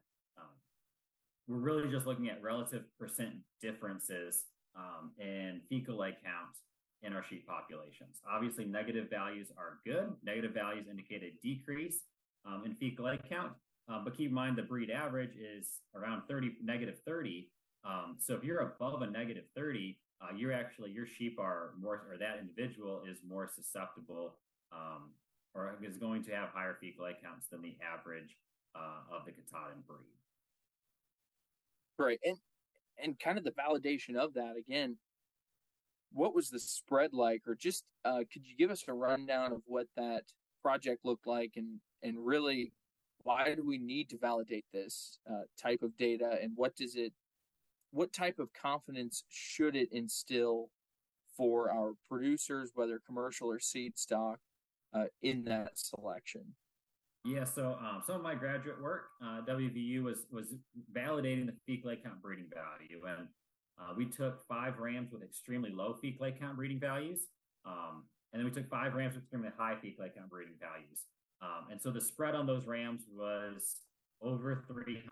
we're 1.48 1.56
really 1.56 1.90
just 1.90 2.06
looking 2.06 2.28
at 2.28 2.42
relative 2.42 2.82
percent 2.98 3.30
differences 3.62 4.44
um, 4.76 5.12
in 5.18 5.62
fecal 5.70 6.04
egg 6.04 6.14
count 6.22 6.54
in 7.02 7.14
our 7.14 7.24
sheep 7.24 7.46
populations. 7.46 8.20
Obviously, 8.30 8.66
negative 8.66 9.08
values 9.08 9.48
are 9.56 9.78
good. 9.86 10.12
Negative 10.22 10.52
values 10.52 10.86
indicate 10.90 11.22
a 11.22 11.32
decrease 11.42 12.00
um, 12.44 12.64
in 12.66 12.74
fecal 12.74 13.08
egg 13.08 13.20
count. 13.28 13.52
Um, 13.88 14.04
but 14.04 14.14
keep 14.14 14.28
in 14.28 14.34
mind 14.34 14.58
the 14.58 14.62
breed 14.62 14.90
average 14.90 15.36
is 15.36 15.80
around 15.94 16.22
30, 16.28 16.56
negative 16.62 16.96
30. 17.06 17.48
Um, 17.84 18.16
so 18.18 18.34
if 18.34 18.44
you're 18.44 18.60
above 18.60 19.02
a 19.02 19.06
negative 19.06 19.44
30, 19.56 19.96
uh, 20.20 20.34
you're 20.36 20.52
actually, 20.52 20.90
your 20.90 21.06
sheep 21.06 21.38
are 21.38 21.70
more, 21.80 22.02
or 22.10 22.18
that 22.18 22.38
individual 22.40 23.02
is 23.08 23.18
more 23.26 23.48
susceptible 23.54 24.34
um, 24.72 25.10
or 25.54 25.74
is 25.82 25.96
going 25.96 26.24
to 26.24 26.32
have 26.32 26.48
higher 26.50 26.76
fecal 26.80 27.06
egg 27.06 27.16
counts 27.22 27.46
than 27.48 27.62
the 27.62 27.76
average 27.82 28.36
uh, 28.74 29.16
of 29.16 29.24
the 29.24 29.32
Katahdin 29.32 29.82
breed. 29.86 29.98
Right. 31.98 32.18
And, 32.24 32.36
and 33.02 33.18
kind 33.18 33.38
of 33.38 33.44
the 33.44 33.52
validation 33.52 34.16
of 34.16 34.34
that 34.34 34.54
again, 34.58 34.96
what 36.12 36.34
was 36.34 36.50
the 36.50 36.58
spread 36.58 37.12
like 37.12 37.42
or 37.46 37.54
just 37.54 37.84
uh, 38.04 38.20
could 38.32 38.46
you 38.46 38.56
give 38.56 38.70
us 38.70 38.84
a 38.88 38.92
rundown 38.92 39.52
of 39.52 39.62
what 39.66 39.86
that 39.96 40.22
project 40.62 41.04
looked 41.04 41.26
like 41.26 41.52
and 41.56 41.80
and 42.02 42.16
really 42.24 42.72
why 43.24 43.54
do 43.54 43.64
we 43.64 43.78
need 43.78 44.08
to 44.08 44.16
validate 44.16 44.64
this 44.72 45.18
uh, 45.30 45.42
type 45.60 45.82
of 45.82 45.96
data 45.96 46.38
and 46.42 46.52
what 46.54 46.74
does 46.76 46.94
it 46.94 47.12
what 47.90 48.12
type 48.12 48.38
of 48.38 48.52
confidence 48.52 49.24
should 49.28 49.76
it 49.76 49.88
instill 49.92 50.70
for 51.36 51.70
our 51.70 51.92
producers 52.08 52.72
whether 52.74 53.00
commercial 53.06 53.48
or 53.50 53.60
seed 53.60 53.98
stock 53.98 54.38
uh, 54.94 55.04
in 55.22 55.44
that 55.44 55.78
selection? 55.78 56.42
Yeah 57.24 57.44
so 57.44 57.76
um, 57.80 58.02
some 58.06 58.16
of 58.16 58.22
my 58.22 58.34
graduate 58.34 58.80
work 58.80 59.08
uh, 59.22 59.40
wvu 59.48 60.02
was 60.02 60.26
was 60.30 60.54
validating 60.92 61.46
the 61.46 61.54
fecal 61.66 61.90
egg 61.90 62.02
count 62.04 62.22
breeding 62.22 62.46
value 62.52 63.04
and 63.06 63.28
uh, 63.80 63.92
we 63.96 64.06
took 64.06 64.46
five 64.48 64.78
rams 64.78 65.12
with 65.12 65.22
extremely 65.22 65.70
low 65.70 65.94
fecal 66.00 66.26
egg 66.26 66.40
count 66.40 66.56
breeding 66.56 66.80
values 66.80 67.28
um, 67.64 68.04
and 68.32 68.40
then 68.40 68.44
we 68.44 68.50
took 68.50 68.68
five 68.68 68.94
rams 68.94 69.14
with 69.14 69.24
extremely 69.24 69.48
high 69.56 69.76
fecal 69.80 70.04
egg 70.04 70.12
count 70.16 70.30
breeding 70.30 70.54
values. 70.60 71.04
Um, 71.40 71.70
and 71.70 71.80
so 71.80 71.90
the 71.90 72.00
spread 72.00 72.34
on 72.34 72.46
those 72.46 72.66
rams 72.66 73.02
was 73.14 73.76
over 74.20 74.64
300% 74.70 75.02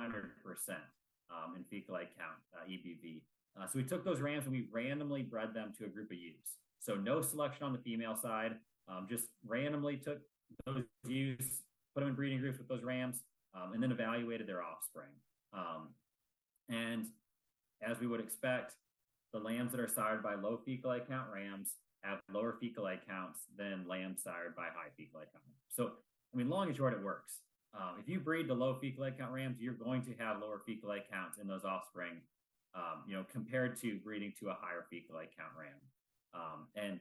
um, 1.31 1.57
in 1.57 1.65
fecal 1.65 1.97
egg 1.97 2.09
count, 2.19 2.39
uh, 2.55 2.69
EBV. 2.69 3.23
Uh, 3.59 3.67
so 3.67 3.73
we 3.77 3.85
took 3.85 4.05
those 4.05 4.21
rams 4.21 4.45
and 4.45 4.53
we 4.53 4.69
randomly 4.71 5.23
bred 5.23 5.55
them 5.55 5.73
to 5.79 5.85
a 5.85 5.89
group 5.89 6.11
of 6.11 6.17
ewes. 6.17 6.59
So 6.79 6.95
no 6.95 7.23
selection 7.23 7.65
on 7.65 7.73
the 7.73 7.79
female 7.79 8.17
side, 8.17 8.57
um, 8.89 9.07
just 9.09 9.27
randomly 9.47 9.97
took 9.97 10.19
those 10.67 10.85
ewes, 11.07 11.63
put 11.95 12.01
them 12.01 12.11
in 12.11 12.15
breeding 12.15 12.41
groups 12.41 12.59
with 12.59 12.69
those 12.69 12.83
rams, 12.83 13.23
um, 13.55 13.73
and 13.73 13.83
then 13.83 13.91
evaluated 13.91 14.47
their 14.47 14.63
offspring. 14.63 15.11
Um, 15.53 15.89
and 16.69 17.07
as 17.83 17.99
we 17.99 18.07
would 18.07 18.21
expect, 18.21 18.75
the 19.33 19.39
lambs 19.39 19.73
that 19.73 19.81
are 19.81 19.89
sired 19.89 20.23
by 20.23 20.35
low 20.35 20.61
fecal 20.65 20.93
egg 20.93 21.03
count 21.09 21.29
rams 21.33 21.71
have 22.03 22.21
lower 22.33 22.57
fecal 22.61 22.87
egg 22.87 23.01
counts 23.09 23.41
than 23.57 23.87
lambs 23.89 24.23
sired 24.23 24.55
by 24.55 24.65
high 24.65 24.91
fecal 24.97 25.21
egg 25.21 25.29
count. 25.33 25.45
So 25.69 25.93
I 26.33 26.37
mean, 26.37 26.49
long 26.49 26.69
and 26.69 26.77
short, 26.77 26.93
it 26.93 27.03
works. 27.03 27.41
Um, 27.77 27.97
if 28.01 28.09
you 28.09 28.21
breed 28.21 28.49
the 28.49 28.55
low 28.55 28.75
fecal 28.81 29.05
egg 29.05 29.19
count 29.19 29.33
rams, 29.33 29.61
you're 29.61 29.75
going 29.75 30.03
to 30.03 30.15
have 30.19 30.41
lower 30.41 30.63
fecal 30.65 30.93
egg 30.93 31.03
counts 31.11 31.39
in 31.39 31.47
those 31.47 31.65
offspring, 31.65 32.21
um, 32.75 33.03
you 33.07 33.15
know, 33.15 33.25
compared 33.31 33.81
to 33.83 33.99
breeding 33.99 34.33
to 34.41 34.49
a 34.49 34.57
higher 34.59 34.87
fecal 34.91 35.19
egg 35.19 35.29
count 35.37 35.53
ram. 35.59 35.77
Um, 36.35 36.67
and 36.75 37.01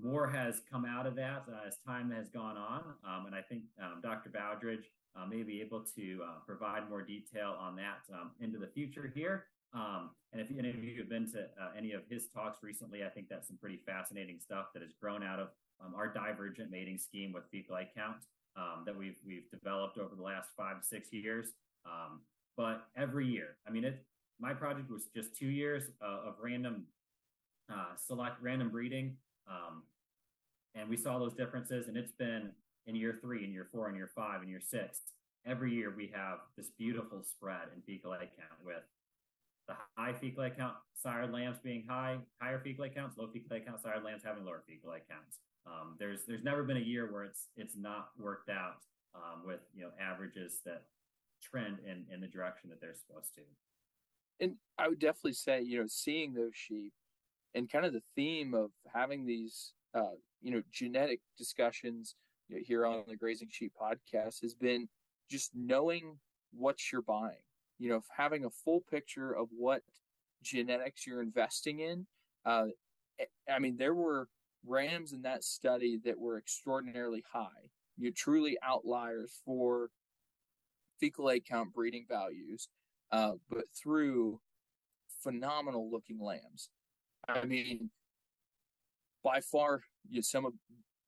more 0.00 0.26
has 0.28 0.60
come 0.70 0.84
out 0.84 1.06
of 1.06 1.16
that 1.16 1.44
uh, 1.48 1.66
as 1.66 1.76
time 1.86 2.10
has 2.10 2.28
gone 2.28 2.56
on. 2.56 2.82
Um, 3.04 3.26
and 3.26 3.34
I 3.34 3.42
think 3.42 3.62
um, 3.82 4.00
Dr. 4.02 4.30
Bowdridge 4.30 4.90
uh, 5.16 5.26
may 5.26 5.42
be 5.42 5.60
able 5.60 5.84
to 5.96 6.20
uh, 6.24 6.40
provide 6.46 6.88
more 6.88 7.02
detail 7.02 7.56
on 7.58 7.76
that 7.76 8.00
um, 8.12 8.30
into 8.40 8.58
the 8.58 8.66
future 8.66 9.10
here. 9.14 9.44
and 9.74 10.40
if 10.40 10.48
any 10.58 10.70
of 10.70 10.82
you 10.84 10.98
have 10.98 11.08
been 11.08 11.30
to 11.32 11.40
uh, 11.40 11.70
any 11.76 11.92
of 11.92 12.02
his 12.08 12.26
talks 12.28 12.62
recently, 12.62 13.04
I 13.04 13.08
think 13.08 13.28
that's 13.28 13.48
some 13.48 13.56
pretty 13.58 13.80
fascinating 13.86 14.38
stuff 14.38 14.66
that 14.74 14.82
has 14.82 14.92
grown 15.00 15.22
out 15.22 15.40
of 15.40 15.48
our 15.94 16.08
divergent 16.12 16.70
mating 16.70 16.98
scheme 16.98 17.32
with 17.32 17.44
fecal 17.50 17.76
egg 17.76 17.88
count 17.94 18.16
um, 18.56 18.82
that 18.84 18.96
we've 18.96 19.16
we've 19.26 19.48
developed 19.50 19.98
over 19.98 20.14
the 20.14 20.22
last 20.22 20.50
five 20.56 20.80
to 20.80 20.86
six 20.86 21.12
years. 21.12 21.48
Um, 21.84 22.20
but 22.56 22.86
every 22.96 23.26
year, 23.26 23.56
I 23.66 23.70
mean, 23.70 23.84
it. 23.84 24.04
My 24.38 24.52
project 24.52 24.90
was 24.90 25.06
just 25.14 25.34
two 25.34 25.46
years 25.48 25.84
uh, 26.02 26.28
of 26.28 26.34
random 26.42 26.84
uh, 27.72 27.96
select 27.96 28.36
random 28.42 28.68
breeding, 28.68 29.16
um, 29.48 29.82
and 30.74 30.90
we 30.90 30.96
saw 30.96 31.18
those 31.18 31.32
differences. 31.32 31.88
And 31.88 31.96
it's 31.96 32.12
been 32.12 32.50
in 32.86 32.94
year 32.94 33.18
three, 33.20 33.44
in 33.44 33.52
year 33.52 33.66
four, 33.72 33.88
in 33.88 33.96
year 33.96 34.10
five, 34.14 34.42
in 34.42 34.48
year 34.48 34.60
six. 34.60 35.00
Every 35.46 35.72
year 35.72 35.94
we 35.96 36.10
have 36.14 36.40
this 36.56 36.68
beautiful 36.76 37.22
spread 37.22 37.68
in 37.74 37.80
fecal 37.82 38.12
egg 38.12 38.28
count 38.36 38.60
with 38.64 38.82
the 39.68 39.74
high 39.96 40.12
fecal 40.12 40.42
egg 40.42 40.56
count 40.56 40.74
sired 40.94 41.32
lambs 41.32 41.58
being 41.62 41.84
high, 41.88 42.18
higher 42.40 42.60
fecal 42.60 42.84
egg 42.84 42.94
counts, 42.94 43.16
low 43.16 43.28
fecal 43.32 43.56
egg 43.56 43.66
count 43.66 43.80
sired 43.80 44.04
lambs 44.04 44.22
having 44.24 44.44
lower 44.44 44.62
fecal 44.66 44.92
egg 44.92 45.02
counts. 45.08 45.38
Um, 45.66 45.96
there's 45.98 46.20
there's 46.26 46.44
never 46.44 46.62
been 46.62 46.76
a 46.76 46.80
year 46.80 47.10
where 47.12 47.24
it's 47.24 47.48
it's 47.56 47.76
not 47.76 48.10
worked 48.18 48.48
out 48.48 48.82
um, 49.14 49.46
with 49.46 49.60
you 49.74 49.82
know 49.82 49.90
averages 50.00 50.60
that 50.64 50.84
trend 51.42 51.78
in 51.84 52.04
in 52.12 52.20
the 52.20 52.26
direction 52.26 52.70
that 52.70 52.80
they're 52.80 52.94
supposed 52.94 53.34
to. 53.34 53.40
And 54.38 54.56
I 54.78 54.88
would 54.88 54.98
definitely 54.98 55.32
say 55.32 55.62
you 55.62 55.80
know 55.80 55.86
seeing 55.88 56.34
those 56.34 56.54
sheep 56.54 56.92
and 57.54 57.70
kind 57.70 57.84
of 57.84 57.92
the 57.92 58.02
theme 58.14 58.54
of 58.54 58.70
having 58.94 59.26
these 59.26 59.72
uh, 59.94 60.14
you 60.40 60.52
know 60.52 60.62
genetic 60.72 61.20
discussions 61.36 62.14
you 62.48 62.56
know, 62.56 62.62
here 62.64 62.86
on 62.86 63.02
the 63.08 63.16
Grazing 63.16 63.48
Sheep 63.50 63.72
podcast 63.80 64.42
has 64.42 64.54
been 64.54 64.88
just 65.28 65.50
knowing 65.54 66.18
what 66.52 66.78
you're 66.92 67.02
buying. 67.02 67.42
You 67.78 67.90
know, 67.90 68.02
having 68.16 68.44
a 68.44 68.50
full 68.50 68.82
picture 68.88 69.32
of 69.32 69.48
what 69.50 69.82
genetics 70.42 71.06
you're 71.06 71.22
investing 71.22 71.80
in. 71.80 72.06
Uh, 72.44 72.66
I 73.50 73.58
mean, 73.58 73.76
there 73.76 73.94
were 73.94 74.28
Rams 74.66 75.12
in 75.12 75.22
that 75.22 75.44
study 75.44 75.98
that 76.04 76.18
were 76.18 76.38
extraordinarily 76.38 77.22
high. 77.32 77.70
You 77.96 78.12
truly 78.12 78.58
outliers 78.62 79.40
for 79.44 79.90
fecal 81.00 81.30
egg 81.30 81.44
count 81.48 81.72
breeding 81.72 82.04
values, 82.08 82.68
uh, 83.12 83.32
but 83.48 83.64
through 83.74 84.40
phenomenal 85.22 85.90
looking 85.90 86.20
lambs. 86.20 86.70
I 87.28 87.44
mean, 87.44 87.90
by 89.22 89.40
far, 89.40 89.82
you 90.08 90.22
some 90.22 90.44
of 90.44 90.52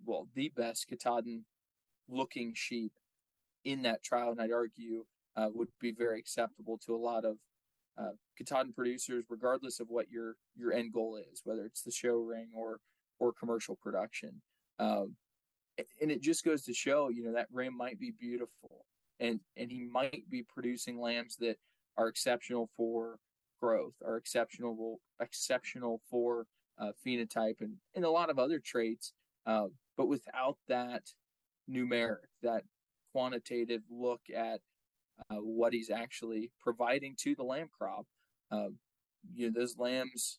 well 0.04 0.28
the 0.34 0.50
best 0.56 0.86
Katahdin 0.88 1.44
looking 2.08 2.52
sheep 2.54 2.92
in 3.64 3.82
that 3.82 4.02
trial, 4.02 4.30
and 4.30 4.40
I'd 4.40 4.52
argue 4.52 5.04
uh, 5.36 5.48
would 5.54 5.68
be 5.80 5.92
very 5.92 6.18
acceptable 6.18 6.78
to 6.86 6.94
a 6.94 6.96
lot 6.96 7.24
of 7.24 7.36
uh, 7.98 8.12
Katahdin 8.36 8.72
producers, 8.72 9.24
regardless 9.28 9.80
of 9.80 9.88
what 9.88 10.10
your 10.10 10.36
your 10.56 10.72
end 10.72 10.92
goal 10.92 11.16
is, 11.16 11.42
whether 11.44 11.64
it's 11.64 11.82
the 11.82 11.90
show 11.90 12.16
ring 12.16 12.48
or 12.54 12.80
or 13.18 13.32
commercial 13.32 13.76
production. 13.76 14.40
Um, 14.78 15.16
and 16.00 16.10
it 16.10 16.20
just 16.20 16.44
goes 16.44 16.62
to 16.64 16.74
show, 16.74 17.08
you 17.08 17.24
know, 17.24 17.32
that 17.32 17.46
ram 17.52 17.76
might 17.76 17.98
be 18.00 18.12
beautiful 18.18 18.84
and, 19.20 19.40
and 19.56 19.70
he 19.70 19.84
might 19.84 20.28
be 20.30 20.42
producing 20.42 21.00
lambs 21.00 21.36
that 21.36 21.56
are 21.96 22.08
exceptional 22.08 22.68
for 22.76 23.18
growth, 23.60 23.94
are 24.04 24.16
exceptional, 24.16 25.00
exceptional 25.20 26.00
for 26.10 26.46
uh, 26.78 26.92
phenotype 27.04 27.60
and, 27.60 27.74
and 27.94 28.04
a 28.04 28.10
lot 28.10 28.30
of 28.30 28.38
other 28.38 28.60
traits. 28.64 29.12
Uh, 29.46 29.66
but 29.96 30.08
without 30.08 30.56
that 30.68 31.02
numeric, 31.70 32.26
that 32.42 32.62
quantitative 33.12 33.82
look 33.90 34.20
at 34.34 34.60
uh, 35.30 35.36
what 35.36 35.72
he's 35.72 35.90
actually 35.90 36.50
providing 36.60 37.16
to 37.18 37.34
the 37.34 37.42
lamb 37.42 37.68
crop, 37.76 38.06
um, 38.50 38.76
you 39.34 39.46
know, 39.46 39.60
those 39.60 39.76
lambs 39.78 40.38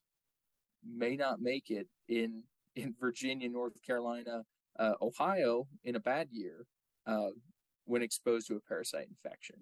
may 0.85 1.15
not 1.15 1.41
make 1.41 1.69
it 1.69 1.87
in 2.07 2.43
in 2.81 2.95
Virginia, 2.99 3.49
North 3.49 3.73
Carolina, 3.85 4.43
uh, 4.79 4.93
Ohio 5.01 5.67
in 5.83 5.95
a 5.95 5.99
bad 5.99 6.27
year 6.31 6.65
uh, 7.07 7.29
when 7.85 8.01
exposed 8.01 8.47
to 8.47 8.55
a 8.55 8.59
parasite 8.61 9.07
infection. 9.09 9.55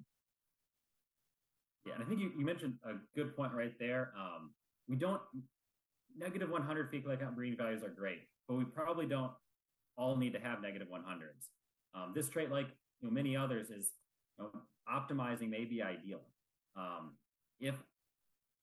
Yeah, 1.86 1.93
and 1.95 2.03
I 2.03 2.08
think 2.08 2.19
you, 2.19 2.32
you 2.38 2.45
mentioned 2.45 2.75
a 2.84 2.93
good 3.15 3.36
point 3.36 3.53
right 3.53 3.73
there. 3.80 4.12
Um, 4.17 4.51
we 4.88 4.95
don't 4.95 5.21
negative 6.17 6.50
100 6.50 6.89
fecal 6.89 7.15
count 7.15 7.35
breeding 7.35 7.58
values 7.58 7.83
are 7.83 7.89
great, 7.89 8.19
but 8.48 8.56
we 8.56 8.65
probably 8.65 9.06
don't 9.06 9.31
all 9.98 10.17
need 10.17 10.33
to 10.33 10.39
have 10.39 10.62
negative 10.62 10.87
100s. 10.89 11.48
Um, 11.96 12.12
this 12.13 12.29
trait, 12.29 12.52
like 12.52 12.67
you 13.02 13.08
know, 13.08 13.13
many 13.13 13.35
others, 13.35 13.69
is 13.69 13.92
you 14.37 14.46
know, 14.46 14.62
optimizing 14.92 15.50
may 15.50 15.65
be 15.65 15.81
ideal. 15.81 16.21
Um, 16.75 17.13
if 17.60 17.75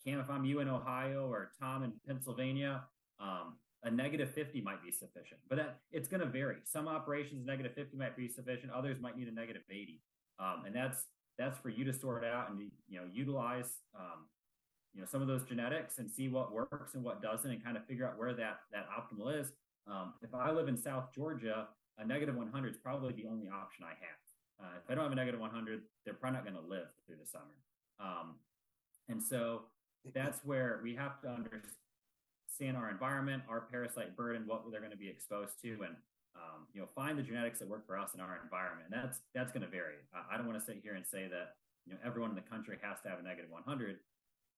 Cam, 0.07 0.21
if 0.21 0.29
I'm 0.29 0.45
you 0.45 0.61
in 0.61 0.69
Ohio 0.69 1.27
or 1.31 1.51
Tom 1.59 1.83
in 1.83 1.93
Pennsylvania, 2.07 2.83
um, 3.19 3.55
a 3.85 3.91
negative 3.91 4.31
50 4.31 4.63
might 4.63 4.83
be 4.83 4.91
sufficient, 4.91 5.41
but 5.49 5.57
that, 5.57 5.81
it's 5.93 6.09
going 6.09 6.21
to 6.21 6.27
vary. 6.27 6.57
Some 6.65 6.89
operations, 6.89 7.47
negative 7.47 7.75
50 7.75 7.97
might 7.97 8.17
be 8.17 8.29
sufficient. 8.29 8.73
Others 8.73 8.97
might 9.01 9.17
need 9.17 9.29
a 9.29 9.33
negative 9.33 9.63
80. 9.71 10.01
Um, 10.39 10.63
and 10.67 10.75
that's, 10.75 11.05
that's 11.39 11.59
for 11.59 11.69
you 11.69 11.85
to 11.85 11.93
sort 11.93 12.25
out 12.25 12.51
and, 12.51 12.61
you 12.89 12.99
know, 12.99 13.07
utilize, 13.13 13.81
um, 13.95 14.27
you 14.95 15.01
know, 15.01 15.07
some 15.07 15.21
of 15.21 15.29
those 15.29 15.43
genetics 15.45 15.99
and 15.99 16.11
see 16.11 16.29
what 16.29 16.53
works 16.53 16.95
and 16.95 17.05
what 17.05 17.21
doesn't 17.21 17.51
and 17.51 17.63
kind 17.63 17.77
of 17.77 17.85
figure 17.87 18.09
out 18.09 18.19
where 18.19 18.33
that, 18.33 18.61
that 18.73 18.87
optimal 18.89 19.39
is. 19.39 19.53
Um, 19.87 20.15
if 20.23 20.35
I 20.35 20.51
live 20.51 20.69
in 20.69 20.79
South 20.79 21.13
Georgia, 21.15 21.69
a 21.99 22.07
negative 22.07 22.37
100 22.37 22.71
is 22.71 22.79
probably 22.79 23.13
the 23.13 23.29
only 23.29 23.49
option 23.49 23.85
I 23.85 23.91
have. 23.91 24.67
Uh, 24.67 24.77
if 24.83 24.91
I 24.91 24.95
don't 24.95 25.05
have 25.05 25.13
a 25.13 25.17
negative 25.17 25.41
100, 25.41 25.83
they're 26.05 26.15
probably 26.15 26.39
not 26.39 26.45
going 26.45 26.57
to 26.57 26.69
live 26.71 26.87
through 27.07 27.17
the 27.21 27.27
summer. 27.27 27.45
Um, 28.01 28.37
and 29.09 29.23
so 29.23 29.63
that's 30.15 30.45
where 30.45 30.81
we 30.83 30.95
have 30.95 31.21
to 31.23 31.29
understand 31.29 31.75
understand 32.55 32.77
our 32.77 32.91
environment, 32.91 33.43
our 33.49 33.63
parasite 33.71 34.17
burden, 34.17 34.45
what 34.47 34.63
they're 34.71 34.81
going 34.81 34.93
to 34.93 34.97
be 34.97 35.09
exposed 35.09 35.61
to, 35.63 35.71
and 35.85 35.97
um, 36.37 36.67
you 36.73 36.81
know, 36.81 36.89
find 36.95 37.19
the 37.19 37.23
genetics 37.23 37.59
that 37.61 37.69
work 37.69 37.87
for 37.87 37.97
us 37.97 38.11
in 38.15 38.21
our 38.21 38.41
environment. 38.43 38.89
And 38.91 39.03
that's 39.03 39.19
that's 39.35 39.53
going 39.53 39.63
to 39.63 39.69
vary. 39.69 39.95
I, 40.15 40.35
I 40.35 40.37
don't 40.37 40.47
want 40.47 40.59
to 40.59 40.65
sit 40.65 40.81
here 40.83 40.95
and 40.95 41.05
say 41.07 41.29
that 41.29 41.57
you 41.87 41.93
know 41.93 41.99
everyone 42.05 42.31
in 42.31 42.37
the 42.37 42.43
country 42.43 42.77
has 42.83 42.99
to 43.03 43.09
have 43.09 43.19
a 43.19 43.23
negative 43.23 43.51
100. 43.51 43.99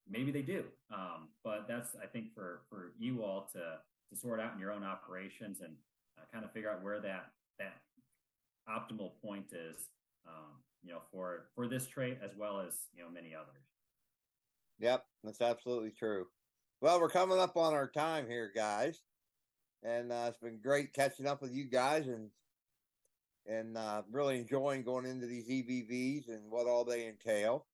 Maybe 0.09 0.31
they 0.31 0.43
do, 0.43 0.65
um, 0.93 1.29
but 1.43 1.67
that's 1.69 1.97
I 2.03 2.07
think 2.07 2.35
for 2.35 2.63
for 2.71 2.93
you 2.99 3.23
all 3.23 3.49
to 3.53 3.79
to 4.11 4.21
sort 4.21 4.41
out 4.41 4.55
in 4.55 4.61
your 4.61 4.73
own 4.73 4.85
operations 4.85 5.61
and 5.61 5.75
uh, 6.19 6.25
kind 6.33 6.45
of 6.45 6.53
figure 6.53 6.71
out 6.71 6.83
where 6.83 7.01
that 7.01 7.33
that 7.59 7.81
optimal 8.69 9.13
point 9.23 9.53
is. 9.53 9.89
Um, 10.27 10.59
you 10.83 10.93
know, 10.93 11.01
for 11.11 11.47
for 11.55 11.67
this 11.67 11.89
trait 11.89 12.19
as 12.23 12.31
well 12.37 12.61
as 12.61 12.75
you 12.95 13.03
know 13.03 13.11
many 13.11 13.35
others. 13.35 13.65
Yep, 14.79 15.05
that's 15.25 15.41
absolutely 15.41 15.91
true. 15.91 16.27
Well, 16.83 17.01
we're 17.01 17.09
coming 17.09 17.39
up 17.39 17.57
on 17.57 17.72
our 17.72 17.89
time 17.89 18.27
here, 18.29 18.53
guys, 18.55 19.01
and 19.83 20.12
uh, 20.12 20.27
it's 20.29 20.39
been 20.39 20.61
great 20.62 20.93
catching 20.93 21.27
up 21.27 21.41
with 21.41 21.51
you 21.55 21.64
guys 21.64 22.07
and 22.07 22.29
and 23.47 23.79
uh, 23.79 24.03
really 24.11 24.39
enjoying 24.39 24.83
going 24.83 25.07
into 25.07 25.27
these 25.27 25.49
EBVs 25.49 26.29
and 26.29 26.51
what 26.51 26.66
all 26.66 26.85
they 26.85 27.07
entail. 27.07 27.64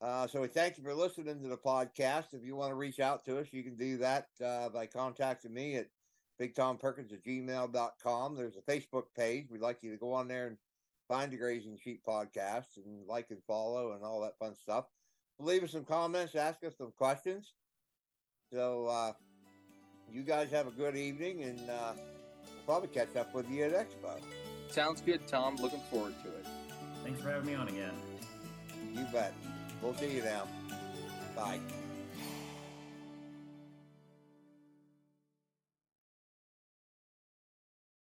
Uh, 0.00 0.26
so 0.26 0.40
we 0.40 0.48
thank 0.48 0.78
you 0.78 0.82
for 0.82 0.94
listening 0.94 1.40
to 1.42 1.48
the 1.48 1.56
podcast. 1.56 2.32
If 2.32 2.42
you 2.42 2.56
want 2.56 2.70
to 2.70 2.74
reach 2.74 2.98
out 2.98 3.24
to 3.26 3.38
us, 3.38 3.52
you 3.52 3.62
can 3.62 3.76
do 3.76 3.98
that 3.98 4.28
uh, 4.44 4.68
by 4.70 4.86
contacting 4.86 5.54
me 5.54 5.76
at 5.76 5.88
bigtomperkins 6.40 7.12
at 7.12 7.24
gmail.com. 7.24 8.34
There's 8.34 8.56
a 8.56 8.70
Facebook 8.70 9.04
page. 9.16 9.46
We'd 9.50 9.60
like 9.60 9.82
you 9.82 9.92
to 9.92 9.96
go 9.96 10.12
on 10.12 10.26
there 10.26 10.48
and 10.48 10.56
find 11.06 11.30
the 11.30 11.36
Grazing 11.36 11.78
Sheep 11.80 12.02
podcast 12.04 12.78
and 12.78 13.06
like 13.06 13.26
and 13.30 13.42
follow 13.46 13.92
and 13.92 14.02
all 14.02 14.22
that 14.22 14.38
fun 14.38 14.56
stuff. 14.56 14.86
Leave 15.38 15.62
us 15.62 15.72
some 15.72 15.84
comments, 15.84 16.34
ask 16.34 16.64
us 16.64 16.76
some 16.76 16.92
questions. 16.96 17.52
So, 18.52 18.86
uh, 18.86 19.12
you 20.12 20.22
guys 20.22 20.50
have 20.50 20.66
a 20.66 20.70
good 20.70 20.96
evening 20.96 21.42
and 21.42 21.68
uh, 21.68 21.92
we'll 21.94 22.64
probably 22.64 22.88
catch 22.88 23.14
up 23.16 23.34
with 23.34 23.48
you 23.50 23.64
at 23.64 23.72
Expo. 23.72 24.20
Sounds 24.70 25.00
good, 25.00 25.26
Tom. 25.26 25.56
Looking 25.56 25.80
forward 25.90 26.14
to 26.22 26.28
it. 26.28 26.46
Thanks 27.04 27.20
for 27.20 27.30
having 27.30 27.46
me 27.46 27.54
on 27.54 27.68
again. 27.68 27.92
You 28.94 29.06
bet. 29.12 29.34
We'll 29.82 29.94
see 29.94 30.16
you 30.16 30.22
now. 30.22 30.48
Bye. 31.36 31.60